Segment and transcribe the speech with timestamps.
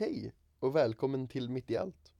[0.00, 2.12] Hej och välkommen till Mitt i allt.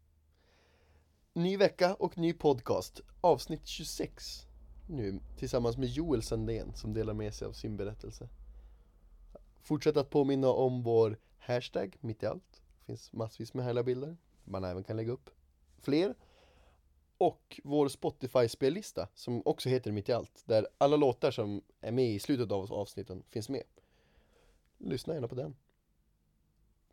[1.32, 4.46] Ny vecka och ny podcast, avsnitt 26
[4.88, 8.28] nu tillsammans med Joel Sandén som delar med sig av sin berättelse.
[9.60, 12.62] Fortsätt att påminna om vår hashtag Mitt i allt.
[12.78, 14.16] Det finns massvis med härliga bilder.
[14.44, 15.30] Man även kan lägga upp
[15.80, 16.14] fler.
[17.18, 20.42] Och vår Spotify-spellista som också heter Mitt i allt.
[20.44, 23.64] Där alla låtar som är med i slutet av avsnitten finns med.
[24.78, 25.56] Lyssna gärna på den.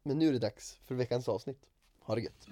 [0.08, 1.62] Men nu är det dags för veckans avsnitt.
[2.00, 2.48] Ha det gött!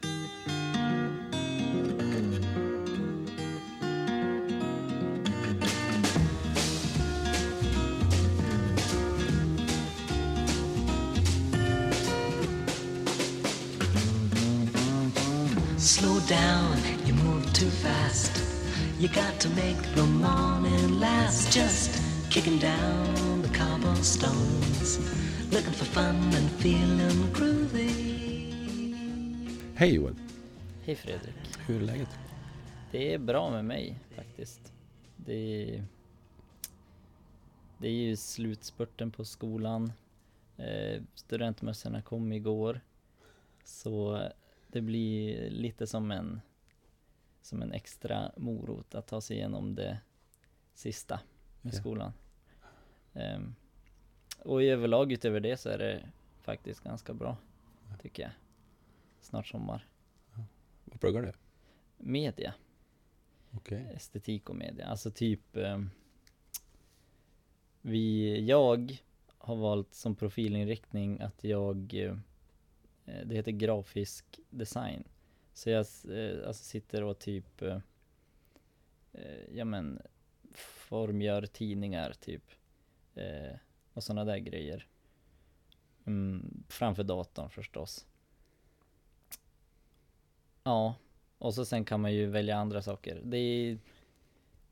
[15.77, 18.31] Slow down, you move too fast.
[18.99, 21.55] You got to make the morning last.
[21.55, 24.99] Just kicking down the cobblestones.
[25.53, 27.89] Looking for fun and feeling groovy.
[29.75, 30.15] Hej Joel,
[30.83, 31.35] Hej Fredrik.
[31.67, 32.09] hur är läget?
[32.91, 34.73] Det är bra med mig faktiskt.
[35.17, 35.33] Det
[35.75, 35.85] är,
[37.77, 39.93] det är ju slutspurten på skolan.
[40.57, 42.81] Eh, studentmössorna kom igår.
[43.63, 44.21] Så
[44.67, 46.41] det blir lite som en,
[47.41, 49.97] som en extra morot att ta sig igenom det
[50.73, 51.19] sista
[51.61, 51.79] med Ja.
[51.79, 52.13] skolan.
[53.13, 53.55] Ehm,
[54.43, 56.09] och i överlag utöver det så är det
[56.41, 57.37] faktiskt ganska bra,
[58.01, 58.31] tycker jag.
[59.21, 59.87] Snart sommar.
[60.85, 61.31] Vad pluggar du?
[61.97, 62.53] Media.
[63.51, 63.91] Okej.
[63.95, 64.85] estetik och media.
[64.85, 65.79] Alltså typ eh,
[67.81, 68.97] vi, jag
[69.37, 72.17] har valt som profilinriktning att jag eh,
[73.25, 75.03] det heter grafisk design.
[75.53, 77.79] Så jag eh, alltså sitter och typ eh,
[79.51, 80.01] ja men
[80.55, 82.43] formgör tidningar typ
[83.93, 84.87] och sådana där grejer.
[86.05, 88.05] Mm, framför datorn förstås.
[90.63, 90.95] Ja,
[91.37, 93.21] och så sen kan man ju välja andra saker.
[93.23, 93.77] Det är,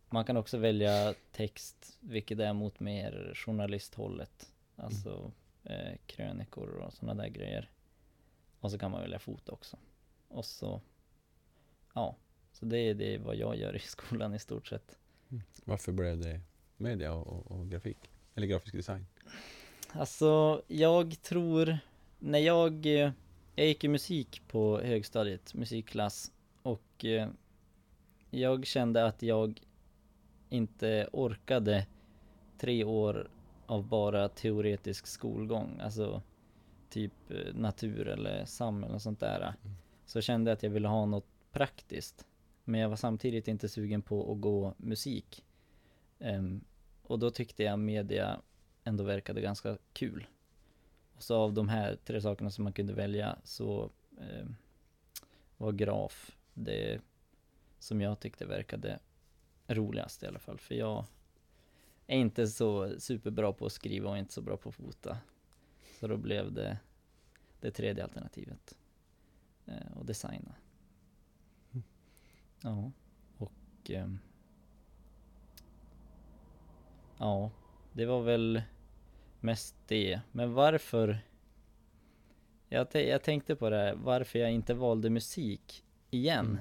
[0.09, 4.53] man kan också välja text, vilket är mot mer journalisthållet.
[4.75, 5.31] Alltså
[5.63, 7.69] eh, krönikor och sådana där grejer.
[8.59, 9.77] Och så kan man välja foto också.
[10.27, 10.81] Och så,
[11.93, 12.15] ja.
[12.51, 14.97] Så det är det vad jag gör i skolan i stort sett.
[15.29, 15.43] Mm.
[15.65, 16.41] Varför blev det
[16.77, 18.09] media och, och, och grafik?
[18.35, 19.05] Eller grafisk design?
[19.93, 21.77] Alltså, jag tror,
[22.19, 23.11] när jag, eh,
[23.55, 26.31] jag gick i musik på högstadiet, musikklass,
[26.63, 27.29] och eh,
[28.29, 29.61] jag kände att jag
[30.49, 31.87] inte orkade
[32.57, 33.29] tre år
[33.65, 36.21] av bara teoretisk skolgång, alltså
[36.89, 39.53] typ eh, natur eller sam eller något sånt där.
[40.05, 42.25] Så kände jag att jag ville ha något praktiskt.
[42.63, 45.45] Men jag var samtidigt inte sugen på att gå musik.
[46.19, 46.63] Ehm,
[47.03, 48.41] och då tyckte jag media
[48.83, 50.27] ändå verkade ganska kul.
[51.15, 54.45] Och så av de här tre sakerna som man kunde välja så eh,
[55.57, 57.01] var graf det
[57.79, 58.99] som jag tyckte verkade
[59.67, 60.59] roligast i alla fall.
[60.59, 61.05] För jag
[62.07, 65.17] är inte så superbra på att skriva och inte så bra på att fota.
[65.99, 66.77] Så då blev det
[67.59, 68.77] det tredje alternativet.
[69.65, 70.55] Eh, och designa.
[72.61, 72.91] Ja,
[73.37, 73.51] och
[73.89, 74.19] ehm,
[77.21, 77.51] Ja,
[77.93, 78.61] det var väl
[79.39, 80.21] mest det.
[80.31, 81.19] Men varför?
[82.69, 86.59] Jag, jag tänkte på det här, varför jag inte valde musik igen.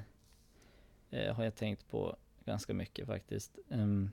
[1.10, 3.58] Eh, har jag tänkt på ganska mycket faktiskt.
[3.70, 4.10] Ehm,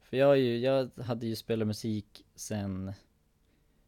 [0.00, 2.92] för jag, ju, jag hade ju spelat musik sen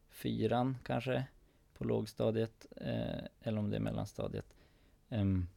[0.09, 1.25] fyran kanske,
[1.73, 2.65] på lågstadiet.
[2.75, 4.55] Eh, eller om det är mellanstadiet.
[5.09, 5.47] Ehm,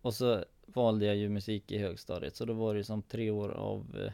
[0.00, 3.48] och så valde jag ju musik i högstadiet, så då var det som tre år
[3.48, 4.12] av eh,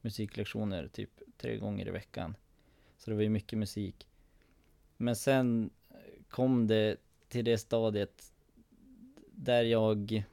[0.00, 2.36] musiklektioner, typ tre gånger i veckan.
[2.98, 4.08] Så det var ju mycket musik.
[4.96, 5.70] Men sen
[6.28, 6.96] kom det
[7.28, 8.32] till det stadiet
[9.30, 10.24] där jag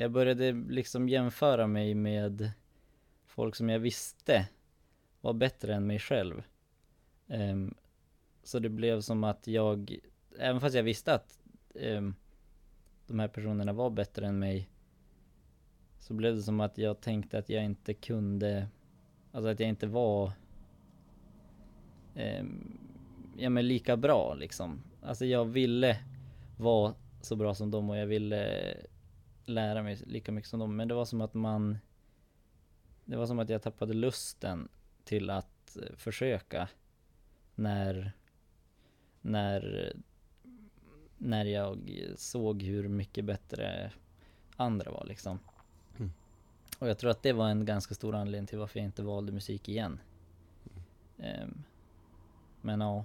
[0.00, 2.50] jag började liksom jämföra mig med
[3.26, 4.48] folk som jag visste
[5.20, 6.42] var bättre än mig själv.
[7.26, 7.74] Um,
[8.42, 9.98] så det blev som att jag,
[10.38, 11.38] även fast jag visste att
[11.74, 12.14] um,
[13.08, 14.68] de här personerna var bättre än mig
[15.98, 18.68] så blev det som att jag tänkte att jag inte kunde,
[19.32, 20.32] alltså att jag inte var
[22.14, 22.44] eh,
[23.36, 24.82] ja men lika bra liksom.
[25.02, 25.98] Alltså jag ville
[26.58, 28.74] vara så bra som dem och jag ville
[29.46, 30.76] lära mig lika mycket som dem.
[30.76, 31.78] Men det var som att man
[33.04, 34.68] Det var som att jag tappade lusten
[35.04, 36.68] till att eh, försöka
[37.54, 38.12] när
[39.20, 39.92] När
[41.18, 41.78] när jag
[42.16, 43.92] såg hur mycket bättre
[44.56, 45.38] andra var liksom.
[45.98, 46.12] Mm.
[46.78, 49.32] Och jag tror att det var en ganska stor anledning till varför jag inte valde
[49.32, 50.00] musik igen.
[51.18, 51.64] Ehm,
[52.60, 53.04] Men ja.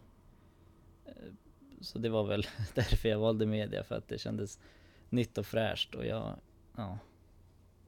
[1.06, 1.12] Eh,
[1.81, 4.59] Så det var väl därför jag valde media, för att det kändes
[5.09, 6.36] nytt och fräscht och jag,
[6.75, 6.98] ja.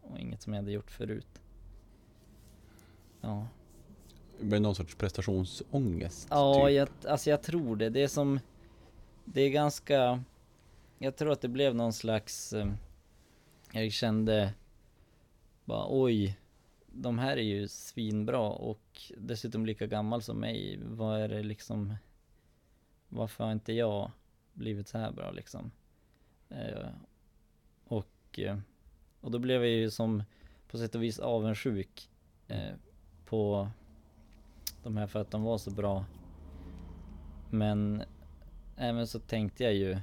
[0.02, 1.42] Och inget som jag hade gjort förut.
[3.22, 3.48] Ja.
[4.40, 6.28] Med någon sorts prestationsångest?
[6.30, 6.76] Ja, typ.
[6.76, 7.90] jag, alltså jag tror det.
[7.90, 8.40] Det är som,
[9.26, 10.24] det är ganska,
[10.98, 12.68] jag tror att det blev någon slags, eh,
[13.72, 14.54] jag kände
[15.66, 16.40] bara oj,
[16.88, 20.80] de här är ju svinbra och dessutom lika gammal som mig.
[20.84, 21.96] Vad är det liksom,
[23.10, 24.12] varför har inte jag
[24.54, 25.72] blivit så här bra liksom?
[26.50, 26.90] Eh,
[27.88, 28.58] och, eh,
[29.22, 30.24] och då blev jag ju som
[30.68, 32.10] på sätt och vis avundsjuk
[32.48, 32.74] eh,
[33.26, 33.70] på
[34.84, 36.06] de här för att de var så bra.
[37.50, 38.04] Men
[38.76, 39.98] även så tänkte jag ju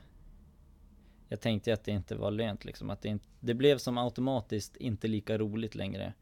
[1.28, 4.76] Jag tänkte att det inte var lönt liksom, att det inte Det blev som automatiskt
[4.76, 6.14] inte lika roligt längre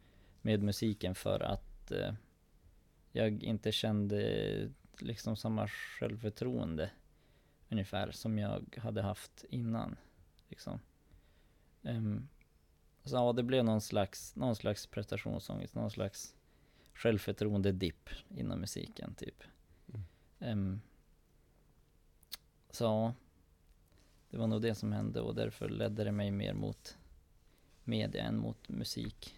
[0.43, 2.15] Med musiken för att eh,
[3.13, 6.91] Jag inte kände liksom samma självförtroende
[7.69, 9.97] Ungefär som jag hade haft innan
[10.49, 10.81] liksom.
[11.83, 12.29] Ehm,
[13.05, 16.35] Så ja, det blev någon slags, någon slags prestationsångest, någon slags
[16.95, 19.43] självförtroende-dipp inom musiken typ.
[20.39, 20.81] Ehm,
[22.71, 23.13] så
[24.31, 26.97] det var nog det som hände och därför ledde det mig mer mot
[27.85, 29.35] media än mot musik.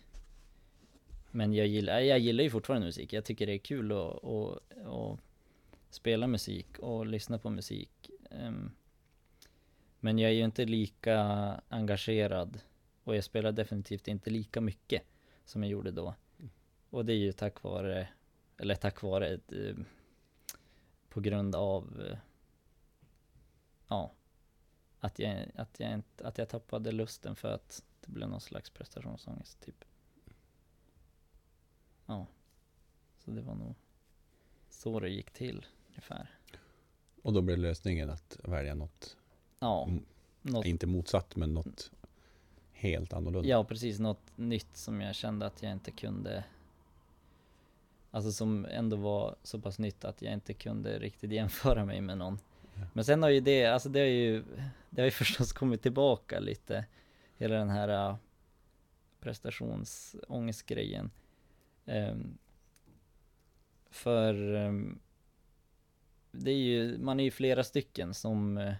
[1.30, 3.12] Men jag gillar, jag gillar ju fortfarande musik.
[3.12, 5.20] Jag tycker det är kul att, att, att
[5.90, 8.10] spela musik och lyssna på musik.
[8.30, 8.70] Ehm,
[10.00, 11.16] men jag är ju inte lika
[11.68, 12.60] engagerad
[13.04, 15.02] och jag spelar definitivt inte lika mycket
[15.44, 16.14] som jag gjorde då.
[16.90, 18.08] Och det är ju tack vare,
[18.56, 19.52] eller tack vare, ett,
[21.08, 22.18] på grund av, eh,
[23.88, 24.12] ja,
[25.00, 28.70] att jag, att jag inte, att jag tappade lusten för att det blev någon slags
[28.70, 29.84] prestationsångest typ.
[32.06, 32.26] Ja,
[33.18, 33.74] så det var nog
[34.70, 36.30] så det gick till ungefär.
[37.22, 39.16] Och då blev lösningen att välja något,
[39.58, 40.04] Ja, Mm.
[40.42, 41.90] något, inte motsatt, men något
[42.72, 43.48] helt annorlunda.
[43.48, 46.44] ja precis, något nytt som jag kände att jag inte kunde
[48.10, 52.18] Alltså som ändå var så pass nytt att jag inte kunde riktigt jämföra mig med
[52.18, 52.38] någon.
[52.92, 54.44] Men sen har ju det, alltså det har ju,
[54.90, 56.86] det har ju förstås kommit tillbaka lite.
[57.36, 58.16] Hela den här uh,
[59.20, 61.10] prestationsångestgrejen.
[61.84, 62.38] Um,
[63.90, 65.00] för um,
[66.30, 68.74] det är ju, man är ju flera stycken som, uh,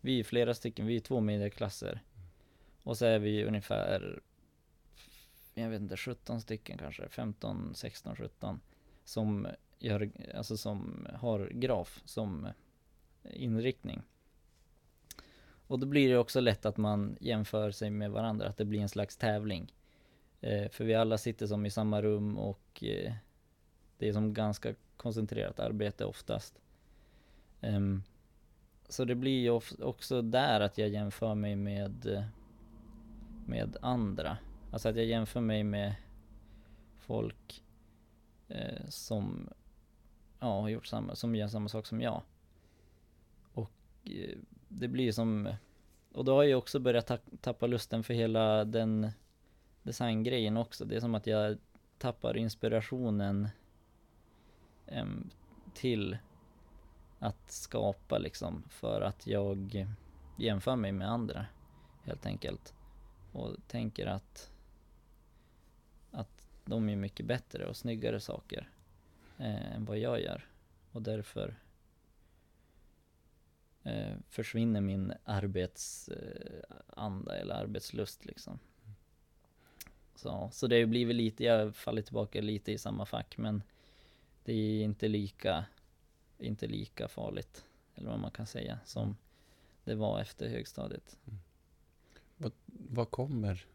[0.00, 2.02] vi är flera stycken, vi är två medieklasser.
[2.82, 4.20] Och så är vi ungefär,
[5.54, 8.60] jag vet inte, 17 stycken kanske, 15, 16, 17.
[9.04, 9.46] Som
[9.78, 12.48] gör, alltså som har graf som
[13.30, 14.02] inriktning.
[15.66, 18.80] Och då blir det också lätt att man jämför sig med varandra, att det blir
[18.80, 19.72] en slags tävling.
[20.40, 23.12] Eh, för vi alla sitter som i samma rum och eh,
[23.98, 26.60] det är som ganska koncentrerat arbete oftast.
[27.60, 28.02] Um,
[28.88, 32.24] så det blir ju of- också där att jag jämför mig med, eh,
[33.46, 34.38] med andra.
[34.72, 35.94] Alltså att jag jämför mig med
[36.98, 37.64] folk
[38.48, 39.50] eh, som
[40.40, 42.22] ja, har gjort samma, som gör samma sak som jag.
[44.04, 44.38] Eh,
[44.68, 45.54] det blir som,
[46.12, 49.10] och då har jag också börjat ta- tappa lusten för hela den
[49.82, 50.84] designgrejen också.
[50.84, 51.58] Det är som att jag
[51.98, 53.48] tappar inspirationen
[54.86, 55.30] äm,
[55.74, 56.18] till
[57.18, 59.86] att skapa liksom för att jag
[60.38, 61.46] jämför mig med andra
[62.02, 62.74] helt enkelt.
[63.32, 64.52] Och tänker att
[66.10, 68.70] att de är mycket bättre och snyggare saker
[69.38, 70.46] eh, än vad jag gör.
[70.92, 71.54] Och därför
[73.84, 78.58] eh, försvinner min arbetsanda eller arbetslust liksom.
[80.14, 83.62] Så, så det har blivit lite, jag faller tillbaka lite i samma fack men
[84.44, 85.64] det är inte lika,
[86.38, 89.16] inte lika farligt, eller vad man kan säga, som
[89.84, 91.16] det var efter högstadiet.
[92.66, 93.66] Vad kommer?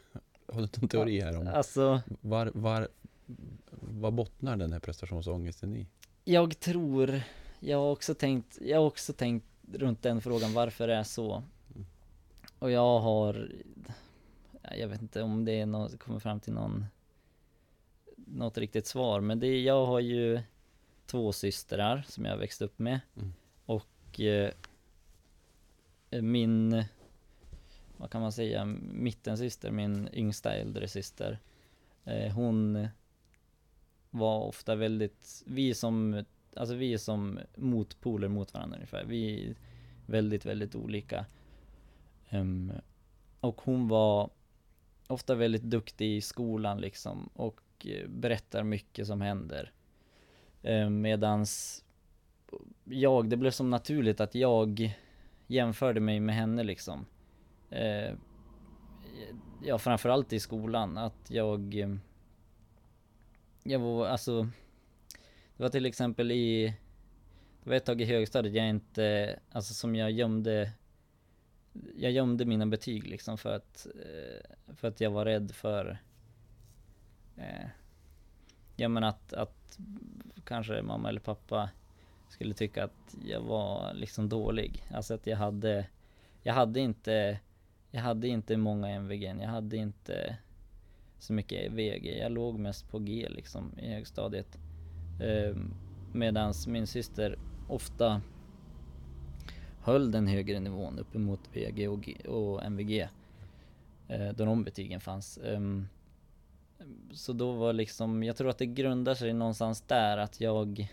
[0.46, 2.88] Har du någon teori här om Alltså, var, var,
[3.80, 5.86] vad bottnar den här prestationsångesten i?
[6.24, 7.20] Jag tror,
[7.60, 11.42] jag har också tänkt, jag har också tänkt runt den frågan varför det är så.
[12.58, 13.52] Och jag har,
[14.78, 16.86] jag vet inte om det är något, kommer fram till någon,
[18.16, 19.20] något riktigt svar.
[19.20, 20.40] Men det, jag har ju
[21.06, 23.00] två systrar som jag växt upp med.
[23.16, 23.32] Mm.
[23.66, 24.52] Och eh,
[26.10, 26.84] min,
[27.96, 31.38] vad kan man säga, mittensyster, min yngsta äldre syster.
[32.04, 32.88] Eh, hon
[34.10, 36.24] var ofta väldigt, vi som,
[36.56, 39.04] alltså vi är som motpoler mot varandra ungefär.
[39.04, 39.54] Vi är
[40.06, 41.26] väldigt, väldigt olika.
[42.30, 42.72] Um,
[43.40, 44.30] och hon var
[45.06, 49.72] ofta väldigt duktig i skolan liksom och eh, berättar mycket som händer.
[50.62, 51.84] Um, medans
[52.84, 54.94] jag, det blev som naturligt att jag
[55.46, 57.06] jämförde mig med henne liksom.
[57.72, 58.16] Uh,
[59.62, 61.74] ja, framförallt i skolan, att jag...
[63.62, 64.48] Jag var, alltså...
[65.56, 66.74] Det var till exempel i...
[67.62, 70.72] Det var ett tag i högstadiet jag inte, alltså som jag gömde
[71.96, 75.98] Jag gömde mina betyg liksom för att, eh, för att jag var rädd för
[77.36, 77.68] eh,
[78.76, 79.78] Ja men att, att
[80.44, 81.70] kanske mamma eller pappa
[82.28, 84.84] skulle tycka att jag var liksom dålig.
[84.90, 85.86] Alltså att jag hade,
[86.42, 87.38] jag hade inte,
[87.90, 90.36] jag hade inte många MVG, jag hade inte
[91.18, 92.18] så mycket VG.
[92.18, 94.58] Jag låg mest på G liksom i högstadiet.
[95.20, 95.56] Eh,
[96.12, 98.20] medans min syster ofta
[99.80, 103.08] höll den högre nivån uppemot VG och, G, och MVG.
[104.08, 105.38] Eh, då de betygen fanns.
[105.38, 105.88] Ehm,
[107.12, 110.88] så då var liksom, jag tror att det grundar sig någonstans där att jag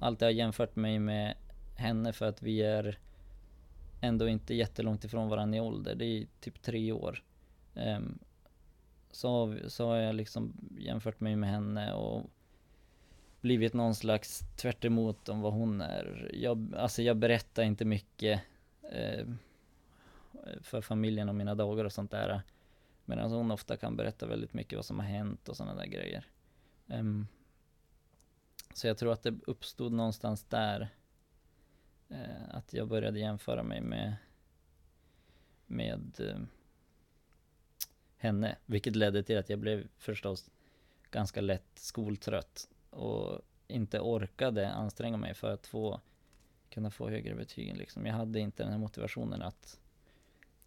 [0.00, 1.34] alltid har jämfört mig med
[1.76, 2.98] henne för att vi är
[4.00, 5.94] ändå inte jättelångt ifrån varandra i ålder.
[5.94, 7.22] Det är typ tre år.
[7.74, 8.18] Ehm,
[9.10, 12.30] så, har så har jag liksom jämfört mig med henne och
[13.46, 16.30] blivit någon slags tvärt emot om vad hon är.
[16.34, 18.42] Jag, alltså jag berättar inte mycket
[18.92, 19.26] eh,
[20.60, 22.42] för familjen om mina dagar och sånt där.
[23.04, 26.26] Medan hon ofta kan berätta väldigt mycket vad som har hänt och sådana där grejer.
[26.86, 27.26] Um,
[28.74, 30.88] så jag tror att det uppstod någonstans där.
[32.08, 34.16] Eh, att jag började jämföra mig med,
[35.66, 36.40] med eh,
[38.16, 38.56] henne.
[38.66, 40.50] Vilket ledde till att jag blev förstås
[41.10, 42.68] ganska lätt skoltrött.
[42.96, 46.00] Och inte orkade anstränga mig för att få
[46.68, 47.76] kunna få högre betyg.
[47.76, 48.06] Liksom.
[48.06, 49.80] Jag hade inte den här motivationen att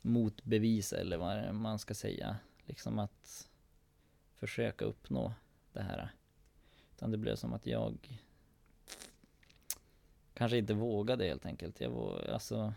[0.01, 2.37] motbevisa eller vad man ska säga.
[2.65, 3.49] Liksom att
[4.35, 5.33] försöka uppnå
[5.73, 6.09] det här.
[6.95, 8.19] Utan det blev som att jag
[10.33, 11.81] kanske inte vågade helt enkelt.
[11.81, 12.73] Jag var, alltså,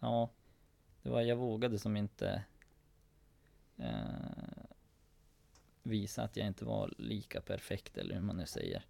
[0.00, 0.30] ja,
[1.02, 2.44] det var, jag vågade som inte
[3.76, 4.65] eh,
[5.86, 8.84] visa att jag inte var lika perfekt eller hur man nu säger.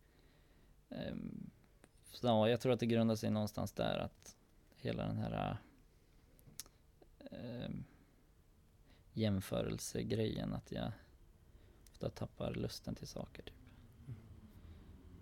[0.90, 1.50] Ehm,
[2.10, 4.36] så ja, jag tror att det grundar sig någonstans där att
[4.76, 5.56] hela den här
[7.30, 7.70] eh,
[9.12, 10.92] jämförelsegrejen, att jag
[11.82, 13.54] ofta tappar lusten till saker typ.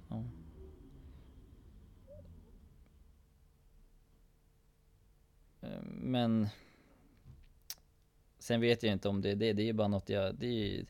[0.09, 0.25] Ja.
[5.61, 6.49] Ehm, men
[8.45, 10.47] Sen vet jag inte om det är det, det är ju bara något jag, det
[10.47, 10.87] är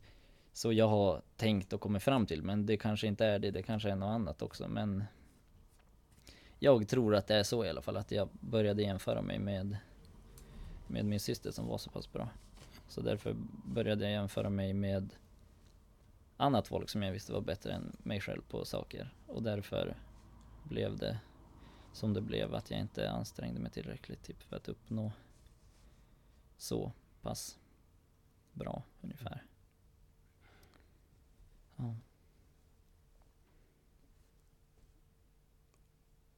[0.55, 2.43] så jag har tänkt och kommit fram till.
[2.43, 4.69] Men det kanske inte är det, det kanske är något annat också.
[4.69, 5.05] Men
[6.59, 9.77] jag tror att det är så i alla fall, att jag började jämföra mig med,
[10.87, 12.29] med min syster som var så pass bra.
[12.89, 15.15] Så därför började jag jämföra mig med
[16.37, 19.15] annat folk som jag visste var bättre än mig själv på saker.
[19.27, 19.97] Och därför
[20.65, 21.19] blev det
[21.93, 25.13] som det blev, att jag inte ansträngde mig tillräckligt typ, för att uppnå
[26.57, 26.93] så
[27.23, 27.59] pass
[28.53, 29.45] bra ungefär.
[31.77, 31.95] Ja.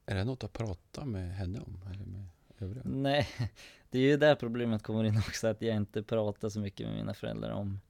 [0.07, 1.81] Är det något att prata med henne om?
[1.91, 2.27] Eller med
[2.59, 2.83] övriga?
[2.85, 3.29] Nej,
[3.91, 6.97] det är ju där problemet kommer in också, att jag inte pratar så mycket med
[6.97, 7.81] mina föräldrar om,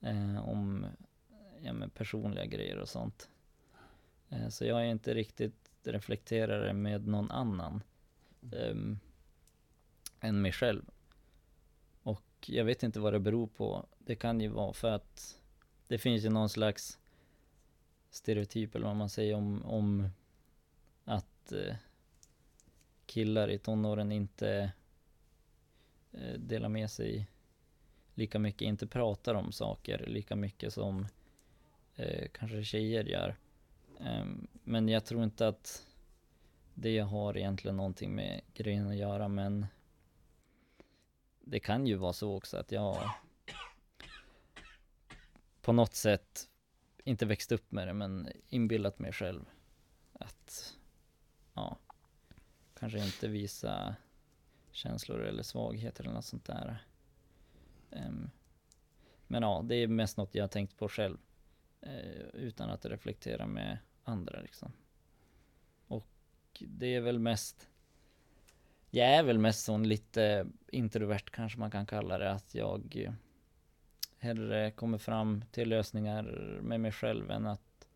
[0.00, 0.86] eh, om
[1.62, 3.28] ja, men personliga grejer och sånt.
[4.28, 7.82] Eh, så jag är inte riktigt reflekterare med någon annan
[8.52, 8.98] ehm,
[10.20, 10.82] än mig själv.
[12.02, 13.86] Och jag vet inte vad det beror på.
[13.98, 15.39] Det kan ju vara för att
[15.90, 16.98] det finns ju någon slags
[18.10, 20.08] stereotyp eller vad man säger om, om
[21.04, 21.74] att eh,
[23.06, 24.72] killar i tonåren inte
[26.12, 27.26] eh, delar med sig
[28.14, 31.06] lika mycket, inte pratar om saker lika mycket som
[31.96, 33.36] eh, kanske tjejer gör.
[34.00, 35.86] Ehm, men jag tror inte att
[36.74, 39.66] det har egentligen någonting med grejen att göra men
[41.40, 43.10] det kan ju vara så också att jag
[45.62, 46.48] på något sätt
[47.04, 49.44] inte växt upp med det men inbillat mig själv
[50.12, 50.76] att
[51.54, 51.78] ja,
[52.78, 53.96] kanske inte visa
[54.70, 56.84] känslor eller svagheter eller något sånt där.
[57.90, 58.30] Um,
[59.26, 61.18] men ja, det är mest något jag har tänkt på själv.
[61.80, 64.72] eh, utan att reflektera med andra liksom.
[65.86, 66.06] Och
[66.58, 67.68] det är väl mest
[68.90, 72.32] Jag är väl mest sån lite introvert kanske man kan kalla det.
[72.32, 73.12] Att jag eh,
[74.20, 76.22] hellre kommer fram till lösningar
[76.62, 77.88] med mig själv än att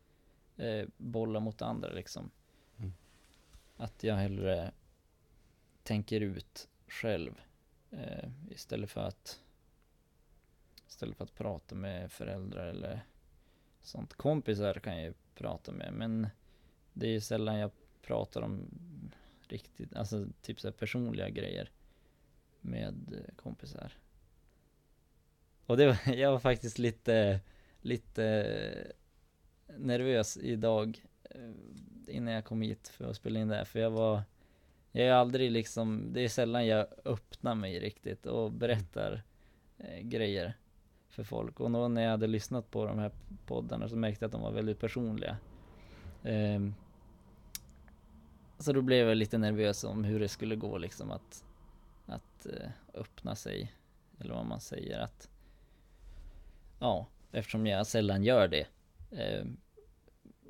[0.57, 2.31] eh, bolla mot andra liksom.
[2.77, 2.93] Mm.
[3.77, 4.73] Att jag hellre
[5.83, 7.41] tänker ut själv
[7.91, 9.41] eh, istället för att
[10.89, 13.01] istället för att prata med föräldrar eller
[13.81, 14.15] sånt.
[14.15, 16.29] Kompisar kan jag ju prata med men
[16.93, 17.71] det är ju sällan jag
[18.03, 18.71] pratar om
[19.49, 21.71] riktigt, alltså typ så personliga grejer
[22.61, 23.93] med eh, kompisar.
[25.67, 27.41] Och det var, jag var faktiskt lite,
[27.81, 28.25] lite
[29.67, 33.79] eh, nervös idag eh, innan jag kom hit för att spela in det här, för
[33.79, 34.23] jag var
[34.97, 39.23] jag är aldrig liksom, det är sällan jag öppnar mig riktigt och berättar
[39.79, 40.55] eh, grejer
[41.09, 41.61] för folk.
[41.61, 43.11] Och då när jag hade lyssnat på de här
[43.47, 45.37] poddarna så märkte jag att de var väldigt personliga.
[46.23, 46.61] Eh,
[48.59, 51.45] så då blev jag lite nervös om hur det skulle gå liksom att,
[52.07, 53.73] att eh, öppna sig.
[54.19, 55.31] Eller vad man säger att,
[56.85, 58.67] ja, eftersom jag sällan gör det.
[59.11, 59.47] Eh,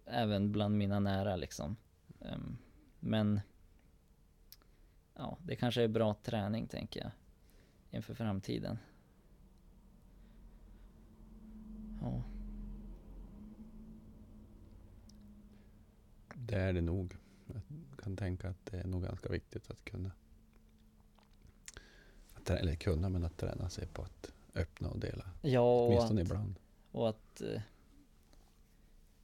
[0.06, 1.76] även bland mina nära liksom.
[2.20, 2.56] Ehm,
[3.00, 3.40] men
[5.14, 7.10] ja, det kanske är bra träning tänker jag.
[7.90, 8.78] Inför framtiden.
[12.00, 12.22] Ja.
[16.34, 17.16] Det är det nog.
[17.90, 20.10] Jag kan tänka att det är nog ganska viktigt att kunna.
[22.34, 25.24] Att, eller kunna, men att träna sig på att öppna och dela.
[25.42, 26.58] Ja, och Åtminstone att, ibland.
[26.92, 27.62] och att eh,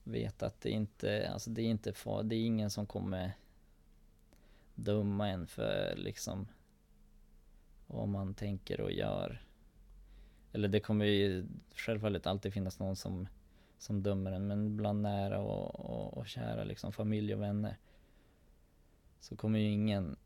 [0.04, 3.32] veta att det inte, alltså det är inte far, det är ingen som kommer
[4.74, 6.48] döma en för liksom
[7.86, 9.44] vad man tänker och gör.
[10.52, 13.28] Eller det kommer ju självfallet alltid finnas någon som,
[13.78, 17.76] som dömer en, men bland nära och, och, och kära liksom familj och vänner
[19.20, 20.16] så kommer ju ingen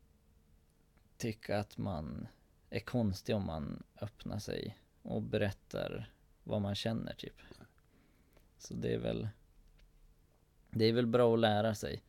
[1.17, 2.27] tycka att man
[2.69, 6.09] är konstig om man öppnar sig och berättar
[6.43, 7.41] vad man känner typ.
[8.57, 9.29] Så det är väl
[10.69, 12.03] Det är väl bra att lära sig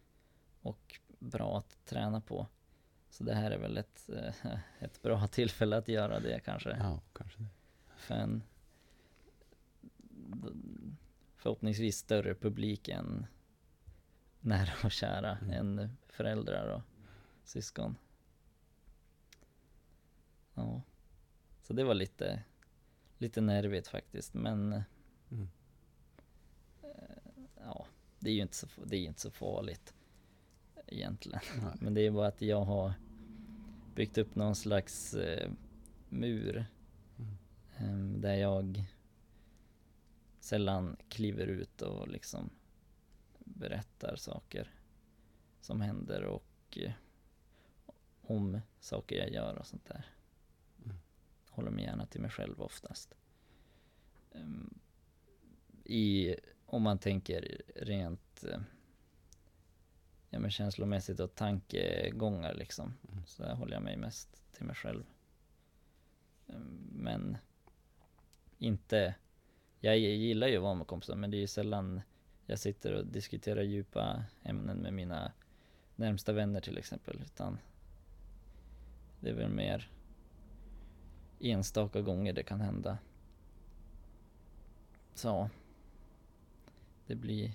[0.63, 2.47] och bra att träna på.
[3.11, 4.35] Så det här är väl ett, eh,
[4.79, 6.77] ett bra tillfälle att göra det kanske.
[6.81, 7.49] Ja, kanske det.
[7.97, 8.43] För en
[11.37, 13.27] förhoppningsvis större publik än
[14.41, 15.51] nära och kära Mm.
[15.79, 16.83] än föräldrar och
[17.45, 17.97] syskon.
[20.55, 20.83] Ja.
[21.63, 22.43] Så det var lite,
[23.19, 24.83] lite nervigt faktiskt men
[25.31, 25.49] Mm.
[27.61, 27.87] ja,
[28.19, 29.95] det är ju inte så, det är inte så farligt
[30.87, 31.41] egentligen.
[31.63, 31.73] Nej.
[31.81, 32.93] Men det är bara att jag har
[33.95, 35.51] byggt upp någon slags eh,
[36.09, 36.67] mur
[37.19, 37.37] Mm.
[37.77, 38.85] em, där jag
[40.41, 42.51] sällan kliver ut och liksom
[43.39, 44.71] berättar saker
[45.61, 46.93] som händer och eh,
[48.23, 50.07] om saker jag gör och sånt där.
[51.57, 53.15] Håller mig gärna till mig själv oftast.
[54.33, 54.79] Em,
[55.85, 56.35] I,
[56.67, 58.61] om man tänker rent eh,
[60.31, 62.95] ja, men känslomässigt och tankegångar liksom.
[63.09, 63.27] Mm.
[63.27, 65.05] Så där håller jag mig mest till mig själv.
[66.47, 67.39] Em, Men
[68.59, 69.15] inte,
[69.81, 72.01] jag gillar ju att vara med kompisar men det är ju sällan
[72.47, 75.33] jag sitter och diskuterar djupa ämnen med mina
[75.97, 77.21] närmsta vänner till exempel.
[77.25, 77.59] Utan
[79.21, 79.91] det är väl mer
[81.41, 82.99] enstaka gånger det kan hända.
[85.15, 85.51] Så.
[87.07, 87.53] Det blir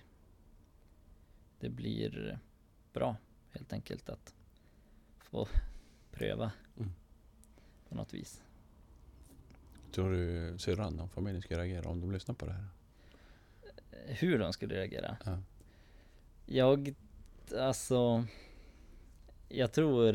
[1.59, 2.39] Det blir
[2.93, 3.15] bra
[3.51, 4.33] helt enkelt att
[5.19, 5.47] få
[6.11, 6.91] pröva Mm.
[7.89, 8.41] på något vis.
[9.91, 12.65] Tror du syrran och familjen ska reagera om de lyssnar på det här?
[14.05, 15.17] Hur de skulle reagera?
[15.25, 15.37] Ja.
[16.45, 16.95] Jag,
[17.57, 18.25] alltså,
[19.49, 20.13] jag tror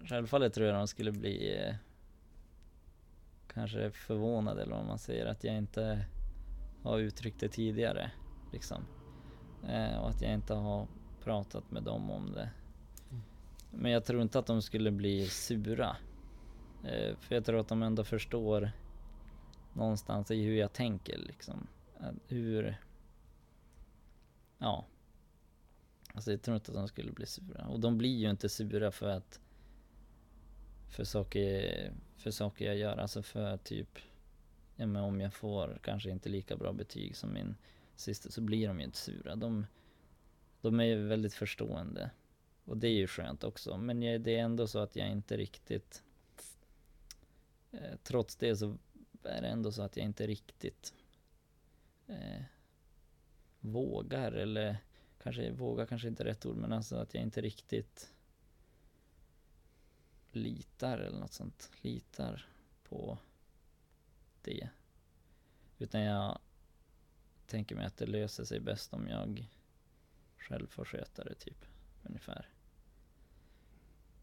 [0.00, 1.74] Självfallet tror jag de skulle bli eh,
[3.54, 6.06] Kanske förvånade eller vad man säger att jag inte
[6.82, 8.10] har uttryckt det tidigare
[8.52, 8.84] liksom.
[9.68, 10.86] Eh, och att jag inte har
[11.24, 12.50] pratat med dem om det.
[13.70, 15.96] Men jag tror inte att de skulle bli sura.
[16.84, 18.70] Eh, för jag tror att de ändå förstår
[19.72, 21.66] någonstans i hur jag tänker liksom.
[21.98, 22.76] Att hur
[24.58, 24.86] Ja.
[26.14, 27.66] Alltså jag tror inte att de skulle bli sura.
[27.66, 29.40] Och de blir ju inte sura för att
[30.88, 32.96] för saker, för saker jag gör.
[32.96, 33.98] Alltså för typ
[34.80, 37.56] Ja men om jag får kanske inte lika bra betyg som min
[37.96, 39.36] syster så blir de ju inte sura.
[39.36, 39.66] De,
[40.60, 42.10] de är ju väldigt förstående.
[42.64, 43.76] Och det är ju skönt också.
[43.76, 46.02] Men jag, det är ändå så att jag inte riktigt
[47.72, 48.78] eh, Trots det så
[49.22, 50.94] är det ändå så att jag inte riktigt
[52.06, 52.42] eh,
[53.60, 54.78] vågar eller
[55.22, 58.12] kanske vågar kanske inte är rätt ord men alltså att jag inte riktigt
[60.32, 61.70] litar eller något sånt.
[61.80, 62.46] Litar
[62.88, 63.18] på
[64.42, 64.68] det.
[65.78, 66.38] Utan jag
[67.46, 69.48] tänker mig att det löser sig bäst om jag
[70.38, 71.64] själv får sköta det typ.
[72.02, 72.48] Ungefär.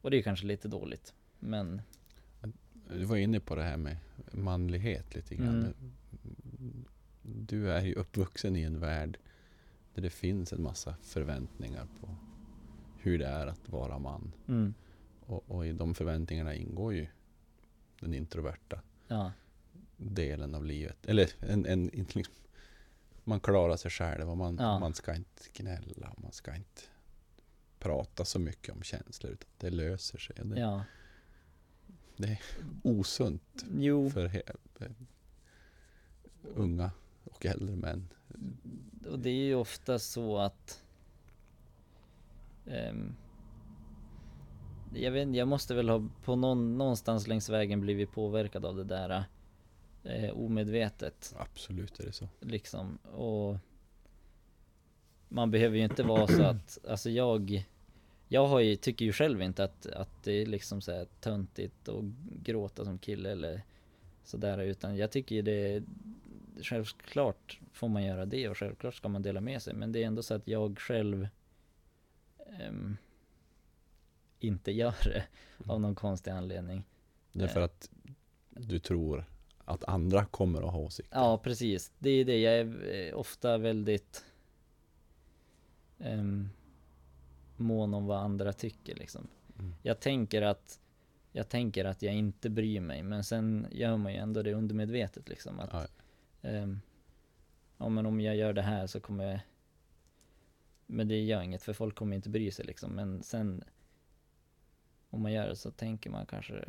[0.01, 1.13] Och det är kanske lite dåligt.
[1.39, 1.81] Men
[2.89, 3.97] Du var inne på det här med
[4.31, 5.73] manlighet lite grann.
[6.59, 6.85] Mm.
[7.21, 9.17] Du är ju uppvuxen i en värld
[9.93, 12.15] där det finns en massa förväntningar på
[12.97, 14.31] hur det är att vara man.
[14.47, 14.73] Mm.
[15.27, 17.07] Och, och i de förväntningarna ingår ju
[17.99, 19.31] den introverta Ja.
[19.97, 21.05] delen av livet.
[21.05, 22.35] Eller en, en, liksom,
[23.23, 24.79] man klarar sig själv och man, Ja.
[24.79, 26.13] man ska inte gnälla.
[26.17, 26.81] Man ska inte
[27.79, 29.31] prata så mycket om känslor.
[29.31, 30.35] Utan det löser sig.
[30.43, 30.83] Det är Ja.
[32.83, 34.55] osunt Jo, för he-
[36.43, 36.91] unga
[37.23, 38.07] och äldre män.
[39.09, 40.83] och det är ju ofta så att
[42.65, 43.15] ehm,
[44.93, 48.75] jag vet inte, jag måste väl ha på någon, någonstans längs vägen blivit påverkad av
[48.75, 49.23] det där
[50.03, 52.27] eh, omedvetet Absolut är det så.
[52.39, 53.57] liksom och
[55.29, 57.65] man behöver ju inte vara så att, alltså jag
[58.27, 61.87] jag har ju, tycker ju själv inte att, att det är liksom så här töntigt
[61.87, 62.03] och
[62.43, 63.61] gråta som kille eller
[64.23, 65.83] sådär utan jag tycker ju det
[66.61, 70.07] Självklart får man göra det och självklart ska man dela med sig men det är
[70.07, 71.27] ändå så att jag själv
[72.59, 72.97] ehm,
[74.47, 75.23] inte gör det
[75.67, 76.83] av någon konstig anledning.
[77.31, 77.65] Därför Eh.
[77.65, 77.89] att
[78.49, 79.25] du tror
[79.65, 81.17] att andra kommer att ha åsikter.
[81.19, 81.91] Ja, precis.
[81.99, 82.39] Det är det.
[82.41, 84.25] Jag är eh, ofta väldigt
[85.97, 86.49] um,
[87.55, 89.27] mån om vad andra tycker liksom.
[89.59, 89.73] Mm.
[89.81, 90.79] Jag tänker att
[91.31, 95.29] jag tänker att jag inte bryr mig, men sen gör man ju ändå det undermedvetet
[95.29, 95.59] liksom.
[95.59, 95.73] Att,
[96.41, 96.49] Ja.
[96.49, 96.81] ehm,
[97.77, 99.39] ja men om jag gör det här så kommer jag
[100.85, 102.91] Men det gör inget för folk kommer inte bry sig liksom.
[102.91, 103.63] Men sen
[105.15, 106.65] om man gör det så tänker man kanske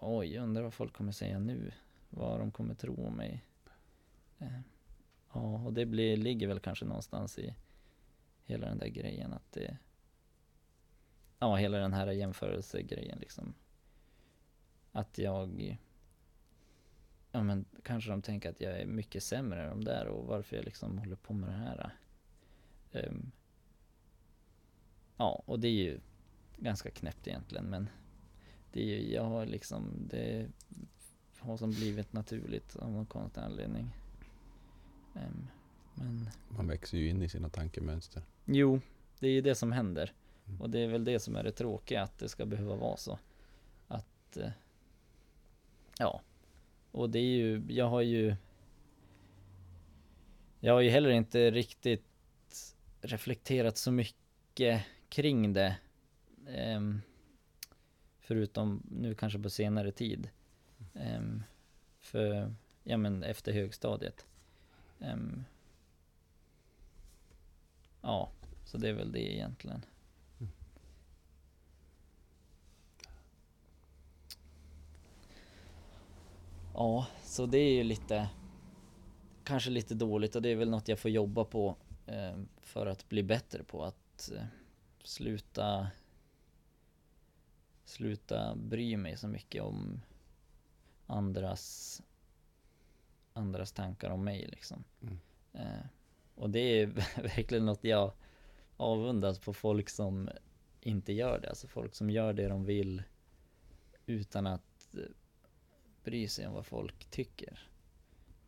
[0.00, 1.72] Oj, undrar vad folk kommer säga nu.
[2.10, 3.44] Vad de kommer tro om mig.
[4.38, 4.60] Eh,
[5.32, 7.54] ja, och det blir, ligger väl kanske någonstans i
[8.44, 9.78] hela den där grejen att det
[11.38, 13.54] Ja, hela den här jämförelsegrejen liksom.
[14.92, 15.78] Att jag
[17.32, 20.56] Ja men kanske de tänker att jag är mycket sämre än de där och varför
[20.56, 21.96] jag liksom håller på med det här.
[22.92, 23.32] Um,
[25.16, 26.00] ja, och det är ju
[26.58, 27.88] ganska knäppt egentligen men
[28.72, 30.46] det är ju, jag har liksom, det
[31.38, 33.90] har som blivit naturligt av någon konstig anledning.
[35.14, 35.46] Ehm,
[35.94, 38.22] men Man växer ju in i sina tankemönster.
[38.44, 38.80] jo,
[39.18, 40.12] det är ju det som händer.
[40.46, 40.60] Mm.
[40.60, 43.18] Och det är väl det som är det tråkiga, att det ska behöva vara så.
[43.88, 44.50] Att, eh,
[45.98, 46.20] ja.
[46.90, 48.36] Och det är ju, jag har ju
[50.60, 52.04] Jag har ju heller inte riktigt
[53.00, 55.76] reflekterat så mycket kring det.
[56.48, 57.00] Ehm,
[58.18, 60.28] förutom nu kanske på senare tid.
[60.94, 61.42] Ehm,
[62.00, 64.26] för, ja men efter högstadiet.
[65.00, 65.44] Ehm,
[68.02, 68.32] ja,
[68.64, 69.84] så det är väl det egentligen.
[76.74, 78.28] Ja, så det är ju lite
[79.44, 83.08] Kanske lite dåligt och det är väl något jag får jobba på eh, För att
[83.08, 84.44] bli bättre på att eh,
[85.04, 85.90] Sluta
[87.88, 90.00] Sluta bry mig så mycket om
[91.06, 92.02] Andras
[93.32, 95.18] Andras tankar om mig liksom Mm.
[95.52, 95.86] eh,
[96.34, 96.86] Och det är
[97.22, 98.12] verkligen något jag
[98.76, 100.28] avundas på folk som
[100.80, 103.02] inte gör det, alltså folk som gör det de vill
[104.06, 105.00] utan att eh,
[106.04, 107.68] bry sig om vad folk tycker.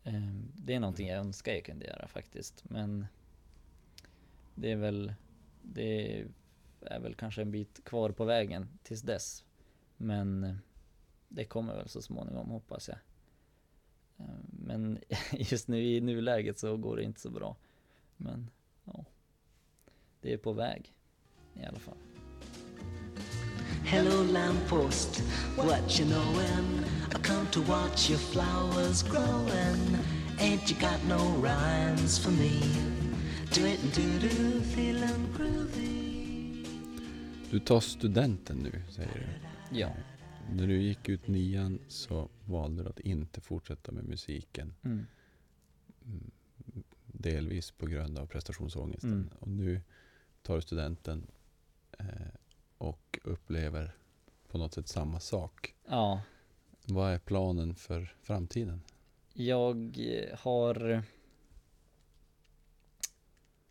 [0.04, 3.06] Eh, Det är någonting jag önskar jag kunde göra faktiskt, men
[4.54, 5.14] det är väl,
[5.62, 6.28] det är
[6.80, 9.44] är väl kanske en bit kvar på vägen tills dess.
[9.96, 10.54] Men eh,
[11.28, 12.98] det kommer väl så småningom hoppas jag.
[14.18, 14.98] Eh, men
[15.32, 17.56] just nu i nuläget så går det inte så bra.
[18.16, 18.50] Men
[18.84, 19.04] ja,
[20.20, 20.94] det är på väg
[21.54, 21.96] i alla fall.
[23.84, 25.22] Hello, lamppost,
[25.56, 26.84] what you knowin'?
[27.10, 29.98] I come to watch your flowers growin'.
[30.38, 32.60] Ain't you got no rhymes for me?
[33.52, 35.99] Do it and do do, feelin' groovy.
[37.50, 39.78] Du tar studenten nu, säger du.
[39.78, 39.90] Ja.
[40.52, 44.74] När du gick ut nian så valde du att inte fortsätta med musiken.
[44.82, 45.06] Mm.
[46.06, 46.30] Mm,
[47.06, 49.12] Delvis på grund av prestationsångesten.
[49.12, 49.28] Mm.
[49.40, 49.80] Och nu
[50.42, 51.26] tar du studenten
[51.98, 52.06] eh,
[52.78, 53.94] och upplever
[54.48, 55.74] på något sätt samma sak.
[55.88, 56.22] Ja,
[56.84, 58.82] Vad är planen för framtiden?
[59.34, 59.98] jag
[60.38, 61.02] har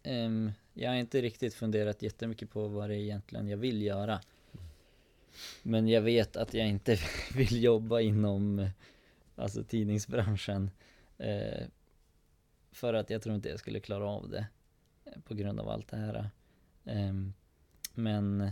[0.03, 4.21] Um, Jag har inte riktigt funderat jättemycket på vad det är egentligen jag vill göra.
[5.63, 6.97] Men jag vet att jag inte
[7.35, 8.69] vill jobba inom
[9.35, 10.71] alltså tidningsbranschen.
[11.17, 11.67] Eh,
[12.71, 14.47] för att jag tror inte jag skulle klara av det.
[15.05, 16.29] eh, På grund av allt det här.
[16.85, 17.33] Ehm,
[17.93, 18.51] men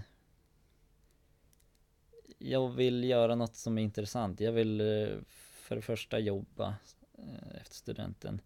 [2.37, 4.39] jag vill göra något som är intressant.
[4.39, 6.75] Jag vill eh, för det första jobba
[7.17, 8.41] eh, efter studenten.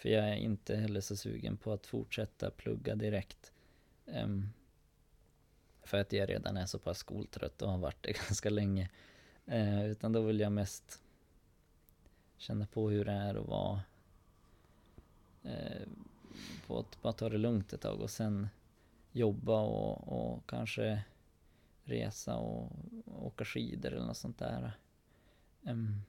[0.00, 3.52] För jag är inte heller så sugen på att fortsätta plugga direkt.
[4.04, 4.52] Um,
[5.82, 8.90] för att jag redan är så pass skoltrött och har varit det ganska länge.
[9.48, 11.02] Uh, utan då vill jag mest
[12.36, 13.82] känna på hur det är att vara
[15.44, 15.88] uh,
[16.66, 18.48] på att bara ta det lugnt ett tag och sen
[19.12, 21.02] jobba och, och kanske
[21.84, 22.72] resa och,
[23.06, 24.72] och åka skidor eller något sånt där.
[25.62, 26.02] Um,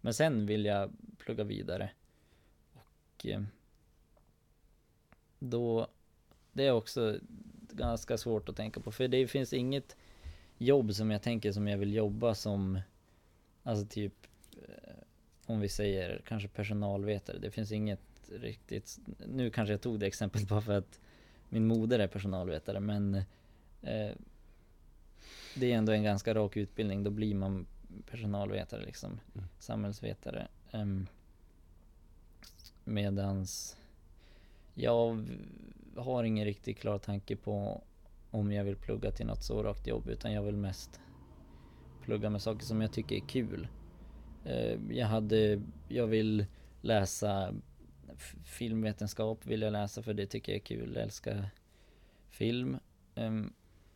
[0.00, 1.90] men sen vill jag plugga vidare.
[3.18, 3.42] Och eh,
[5.38, 5.88] då,
[6.52, 7.18] det är också
[7.72, 8.92] ganska svårt att tänka på.
[8.92, 9.96] För det finns inget
[10.58, 12.80] jobb som jag tänker som jag vill jobba som,
[13.62, 14.26] alltså typ,
[14.56, 14.94] eh,
[15.46, 17.38] om vi säger kanske personalvetare.
[17.38, 21.00] Det finns inget riktigt, nu kanske jag tog det exemplet bara för att
[21.48, 23.14] min moder är personalvetare men
[23.82, 24.10] eh,
[25.54, 27.66] det är ändå en ganska rak utbildning, då blir man
[28.10, 29.48] personalvetare liksom, Mm.
[29.58, 30.48] samhällsvetare.
[30.72, 31.06] Um,
[32.88, 33.76] medans
[34.74, 35.24] jag
[35.96, 37.82] har ingen riktigt klar tanke på
[38.30, 41.00] om jag vill plugga till något så rakt jobb utan jag vill mest
[42.02, 43.68] plugga med saker som jag tycker är kul.
[44.44, 46.46] Eh, jag hade, jag vill
[46.80, 47.54] läsa
[48.44, 51.50] filmvetenskap vill jag läsa för det tycker jag är kul, jag älskar
[52.28, 52.76] film.
[53.14, 53.52] Ehm,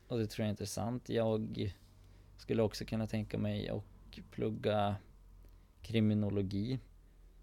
[0.08, 1.08] och det tror jag är intressant.
[1.08, 1.72] Jag
[2.36, 3.84] skulle också kunna tänka mig att
[4.30, 4.96] plugga
[5.82, 6.78] kriminologi.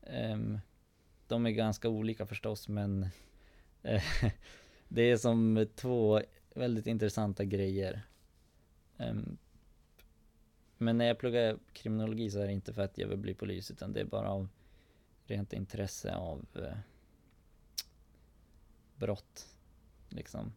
[0.03, 0.59] Ehm,
[1.29, 3.07] de är ganska olika förstås men
[3.83, 4.03] eh,
[4.87, 6.21] det är som två
[6.53, 8.01] väldigt intressanta grejer.
[8.97, 9.37] Ehm,
[10.77, 13.71] men när jag pluggar kriminologi så är det inte för att jag vill bli polis
[13.71, 14.47] utan det är bara av
[15.25, 16.77] rent intresse av eh,
[18.95, 19.47] brott.
[20.09, 20.53] Liksom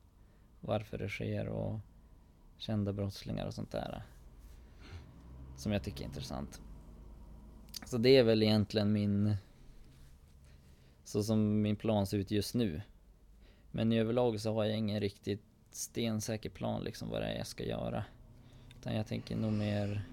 [0.61, 1.80] varför det sker och
[2.56, 4.02] kända brottslingar och sånt där.
[5.56, 6.61] Som jag tycker är intressant.
[7.87, 9.37] Så det är väl egentligen min,
[11.12, 12.83] så som min plan ser ut just nu.
[13.70, 17.46] Men i överlag så har jag ingen riktigt stensäker plan liksom vad det är jag
[17.46, 18.05] ska göra.
[18.79, 20.09] Utan jag tänker nog mer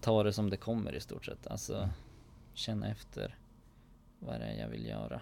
[0.00, 1.46] ta det som det kommer i stort sett.
[1.46, 1.90] Alltså
[2.54, 3.38] känna efter
[4.18, 5.20] vad det är jag vill göra